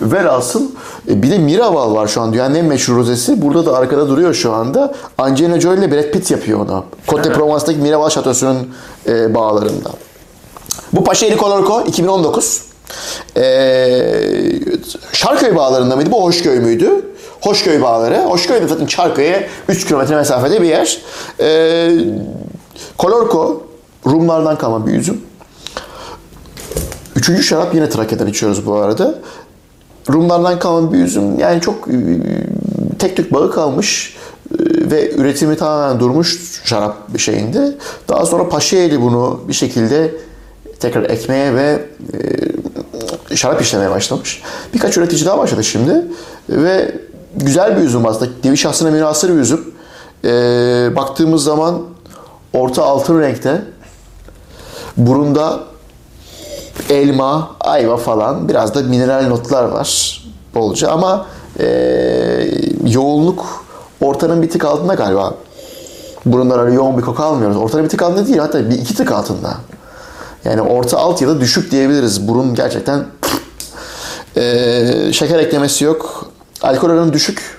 [0.00, 0.62] Velhasıl
[1.08, 3.42] e, bir de Miraval var şu an dünyanın en meşhur rozesi.
[3.42, 4.94] Burada da arkada duruyor şu anda.
[5.18, 6.84] Angelina Jolie ile Brad Pitt yapıyor onu.
[7.08, 8.68] Côte de Provence'daki Miraval Şatosu'nun
[9.06, 9.90] e, bağlarında.
[10.92, 12.62] Bu Paşa Colorco 2019.
[13.36, 14.12] Ee,
[15.12, 16.10] Şarköy bağlarında mıydı?
[16.10, 16.90] Bu Hoşköy müydü?
[17.40, 18.18] Hoşköy bağları.
[18.24, 20.98] Hoşköy de zaten Çarköy'e 3 kilometre mesafede bir yer.
[21.40, 21.90] Ee,
[22.98, 23.62] Colorco
[24.06, 25.20] Rumlardan kalma bir üzüm.
[27.16, 29.14] Üçüncü şarap yine Trakya'dan içiyoruz bu arada.
[30.12, 31.38] Rumlardan kalma bir üzüm.
[31.38, 31.94] Yani çok e,
[32.98, 34.16] tek tük bağı kalmış
[34.52, 34.56] e,
[34.90, 37.74] ve üretimi tamamen durmuş şarap şeyinde.
[38.08, 40.14] Daha sonra Paşaeli bunu bir şekilde
[40.80, 41.84] tekrar ekmeye ve
[43.30, 44.42] e, şarap işlemeye başlamış.
[44.74, 46.06] Birkaç üretici daha başladı şimdi
[46.48, 46.94] ve
[47.36, 48.30] güzel bir üzüm aslında.
[48.42, 49.74] Devi şahsına münasır bir üzüm.
[50.24, 50.30] E,
[50.96, 51.82] baktığımız zaman
[52.52, 53.62] orta altın renkte
[54.96, 55.60] burunda
[56.90, 60.20] elma, ayva falan biraz da mineral notlar var
[60.54, 61.26] bolca ama
[61.58, 61.66] e,
[62.86, 63.64] yoğunluk
[64.00, 65.34] ortanın bir tık altında galiba.
[66.26, 67.56] Burundan öyle yoğun bir koku almıyoruz.
[67.56, 69.54] Ortanın bir tık altında değil hatta bir iki tık altında.
[70.44, 72.28] Yani orta alt ya da düşük diyebiliriz.
[72.28, 73.04] Burun gerçekten
[74.36, 76.26] e, şeker eklemesi yok.
[76.62, 77.58] Alkol oranı düşük.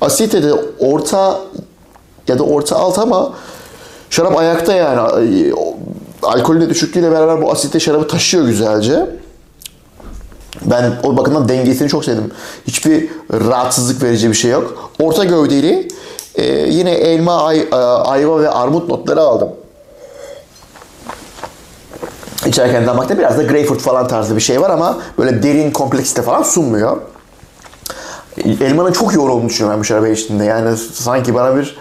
[0.00, 1.40] Asite de orta
[2.28, 3.32] ya da orta alt ama
[4.10, 5.00] şarap ayakta yani.
[6.22, 9.06] Alkolün de düşüklüğüyle beraber bu asite şarabı taşıyor güzelce.
[10.64, 12.30] Ben o bakımdan dengesini çok sevdim.
[12.66, 14.90] Hiçbir rahatsızlık verici bir şey yok.
[15.00, 15.88] Orta gövdeli
[16.34, 19.48] e, yine elma, ay, e, ayva ve armut notları aldım.
[22.46, 26.42] İçerken damakta biraz da greyfurt falan tarzı bir şey var ama böyle derin kompleksite falan
[26.42, 26.96] sunmuyor.
[28.60, 30.44] Elmanın çok yoğun olduğunu düşünüyorum ben bu şarabı içtiğimde.
[30.44, 31.76] Yani sanki bana bir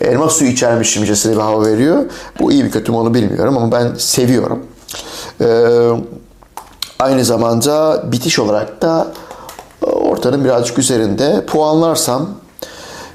[0.00, 2.04] elma suyu içermişimcesine bir hava veriyor.
[2.40, 4.66] Bu iyi bir kötü mü onu bilmiyorum ama ben seviyorum.
[5.40, 5.90] Ee,
[6.98, 9.12] aynı zamanda bitiş olarak da
[9.82, 12.28] ortanın birazcık üzerinde puanlarsam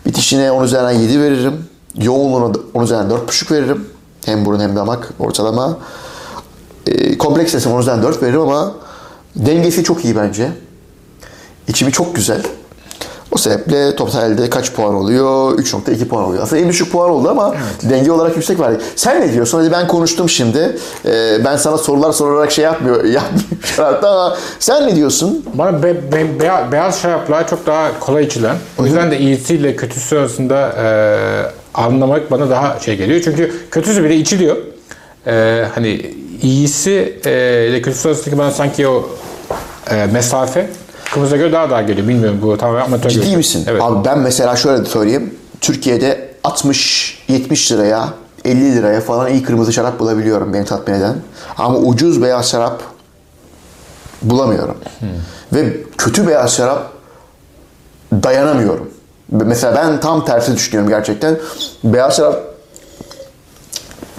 [0.05, 1.65] bitişine 10 üzerinden 7 veririm.
[1.97, 3.87] Yoğunluğuna 10 üzerinden 4,5 veririm.
[4.25, 5.77] Hem burun hem damak ortalama.
[6.87, 8.73] E, kompleks desem 10 üzerinden 4 veririm ama
[9.35, 10.51] dengesi çok iyi bence.
[11.67, 12.41] İçimi çok güzel.
[13.31, 15.59] O sebeple totalde kaç puan oluyor?
[15.59, 16.43] 3.2 puan oluyor.
[16.43, 17.91] Aslında en düşük puan oldu ama evet.
[17.91, 18.73] denge olarak yüksek var.
[18.95, 19.59] Sen ne diyorsun?
[19.59, 20.77] Hadi ben konuştum şimdi.
[21.05, 25.45] Ee, ben sana sorular sorarak şey yapmıyor, yapmıyorum ama sen ne diyorsun?
[25.53, 28.55] Bana be, be, beyaz, beyaz şaraplar çok daha kolay içilen.
[28.77, 30.85] O yüzden de iyisiyle kötüsü arasında e,
[31.73, 33.21] anlamak bana daha şey geliyor.
[33.23, 34.57] Çünkü kötüsü bile içiliyor.
[35.27, 39.09] E, hani iyisi e, ile kötüsü arasındaki bana sanki o
[39.91, 40.69] e, mesafe
[41.13, 42.07] Kırmızıya göre daha daha geliyor.
[42.07, 43.37] Bilmiyorum bu tamamen amatör Ciddi görüşüm.
[43.37, 43.65] misin?
[43.67, 43.81] Evet.
[43.81, 45.35] Abi ben mesela şöyle söyleyeyim.
[45.61, 48.09] Türkiye'de 60-70 liraya
[48.45, 51.15] 50 liraya falan iyi kırmızı şarap bulabiliyorum beni tatmin eden.
[51.57, 52.81] Ama ucuz beyaz şarap
[54.21, 54.75] bulamıyorum.
[54.99, 55.09] Hmm.
[55.53, 56.91] Ve kötü beyaz şarap
[58.13, 58.89] dayanamıyorum.
[59.31, 61.37] Mesela ben tam tersi düşünüyorum gerçekten.
[61.83, 62.50] Beyaz şarap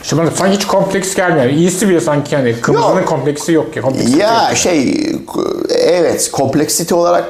[0.03, 1.47] İşte bana sanki hiç kompleks gelmiyor.
[1.47, 3.09] İyisi bile sanki yani kırmızının Yok.
[3.09, 3.83] kompleksi yok ya.
[3.83, 4.57] Kompleksi Ya yok.
[4.57, 5.07] şey
[5.71, 7.25] evet kompleksite olarak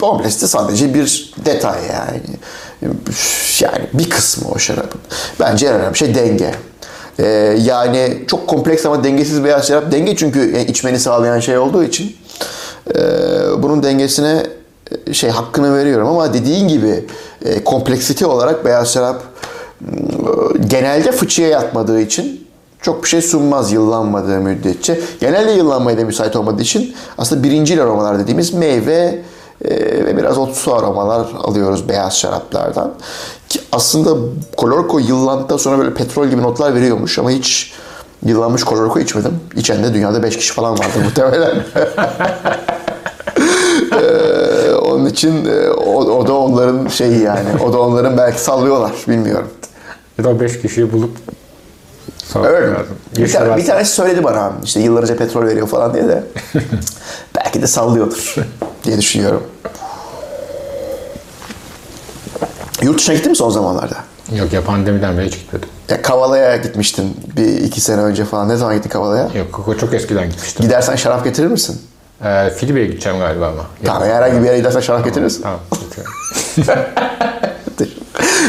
[0.00, 2.20] kompleksite sadece bir detay yani.
[3.60, 5.00] Yani bir kısmı o şarabın.
[5.40, 6.54] Bence en önemli şey denge.
[7.18, 12.16] Ee, yani çok kompleks ama dengesiz beyaz şarap denge çünkü içmeni sağlayan şey olduğu için
[12.94, 13.00] e,
[13.62, 14.42] bunun dengesine
[15.06, 17.04] e, şey hakkını veriyorum ama dediğin gibi
[17.44, 19.22] e, kompleksite olarak beyaz şarap
[20.66, 22.48] genelde fıçıya yatmadığı için
[22.82, 25.00] çok bir şey sunmaz yıllanmadığı müddetçe.
[25.20, 29.22] Genelde yıllanmaya da müsait olmadığı için aslında birincil aromalar dediğimiz meyve
[29.64, 29.70] e,
[30.06, 32.94] ve biraz otsu aromalar alıyoruz beyaz şaraplardan.
[33.48, 34.10] Ki aslında
[34.58, 37.72] Colorco yıllandıktan sonra böyle petrol gibi notlar veriyormuş ama hiç
[38.24, 39.40] yıllanmış Colorco içmedim.
[39.56, 41.64] İçen de dünyada 5 kişi falan vardı muhtemelen.
[43.92, 47.48] Ee, için e, o, o da onların şeyi yani.
[47.66, 48.92] O da onların belki sallıyorlar.
[49.08, 49.48] Bilmiyorum.
[50.18, 51.34] Ya da o 5 kişiyi bulup mi?
[52.74, 52.96] lazım.
[53.16, 56.22] Bir, tane, bir tanesi söyledi bana işte yıllarca petrol veriyor falan diye de
[57.36, 58.34] belki de sallıyordur
[58.84, 59.42] diye düşünüyorum.
[62.82, 63.96] Yurt dışına gittin mi son zamanlarda?
[64.36, 65.68] Yok ya pandemiden beri hiç gitmedim.
[65.88, 68.48] Ya Kavala'ya gitmiştin bir iki sene önce falan.
[68.48, 69.28] Ne zaman gittin Kavala'ya?
[69.34, 70.66] Yok çok eskiden gitmiştim.
[70.66, 71.82] Gidersen şarap getirir misin?
[72.24, 73.66] Ee, Filibe'ye gideceğim galiba ama.
[73.84, 75.42] Tamam herhangi bir yere gidersen şarap getirirsin.
[75.42, 75.60] Tamam.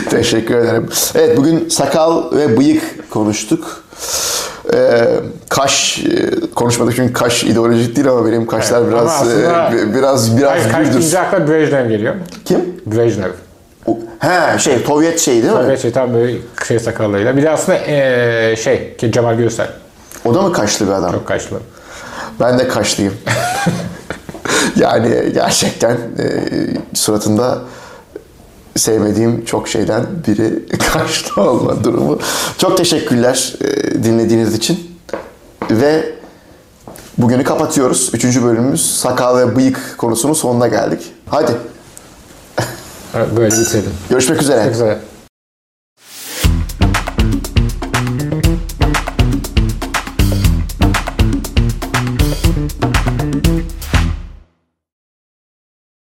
[0.20, 0.90] Teşekkür ederim.
[1.16, 3.84] Evet bugün sakal ve bıyık konuştuk.
[4.74, 5.08] Ee,
[5.50, 9.96] kaş e, konuşmadık çünkü kaş ideolojik değil ama benim kaşlar Evet, biraz ama aslında- e,
[9.96, 11.00] biraz biraz Hayır, gürdür.
[11.00, 12.16] deyince akla Brejnev geliyor.
[12.46, 12.82] Kim?
[12.86, 13.32] Brejnev.
[14.20, 15.60] He şey Sovyet şeyi değil mi?
[15.66, 16.38] Evet şey tam böyle
[16.68, 17.38] şey sakallıyla.
[17.38, 19.70] Bir de aslında ee, şey Cemal Gürsel.
[20.26, 21.12] O da mı kaşlı bir adam?
[21.12, 21.58] Çok kaşlı.
[22.40, 23.14] Ben de kaşlıyım.
[24.76, 26.28] yani gerçekten e,
[26.94, 27.60] suratında
[28.76, 32.20] sevmediğim çok şeyden biri kaşlı olma durumu.
[32.58, 35.00] Çok teşekkürler e, dinlediğiniz için.
[35.72, 36.14] Ve
[37.18, 38.10] bugünü kapatıyoruz.
[38.14, 41.14] Üçüncü bölümümüz sakal ve bıyık konusunun sonuna geldik.
[41.30, 41.52] Hadi
[43.36, 43.92] Böyle bitirelim.
[44.10, 44.64] görüşmek üzere.
[44.64, 44.98] Çok güzel.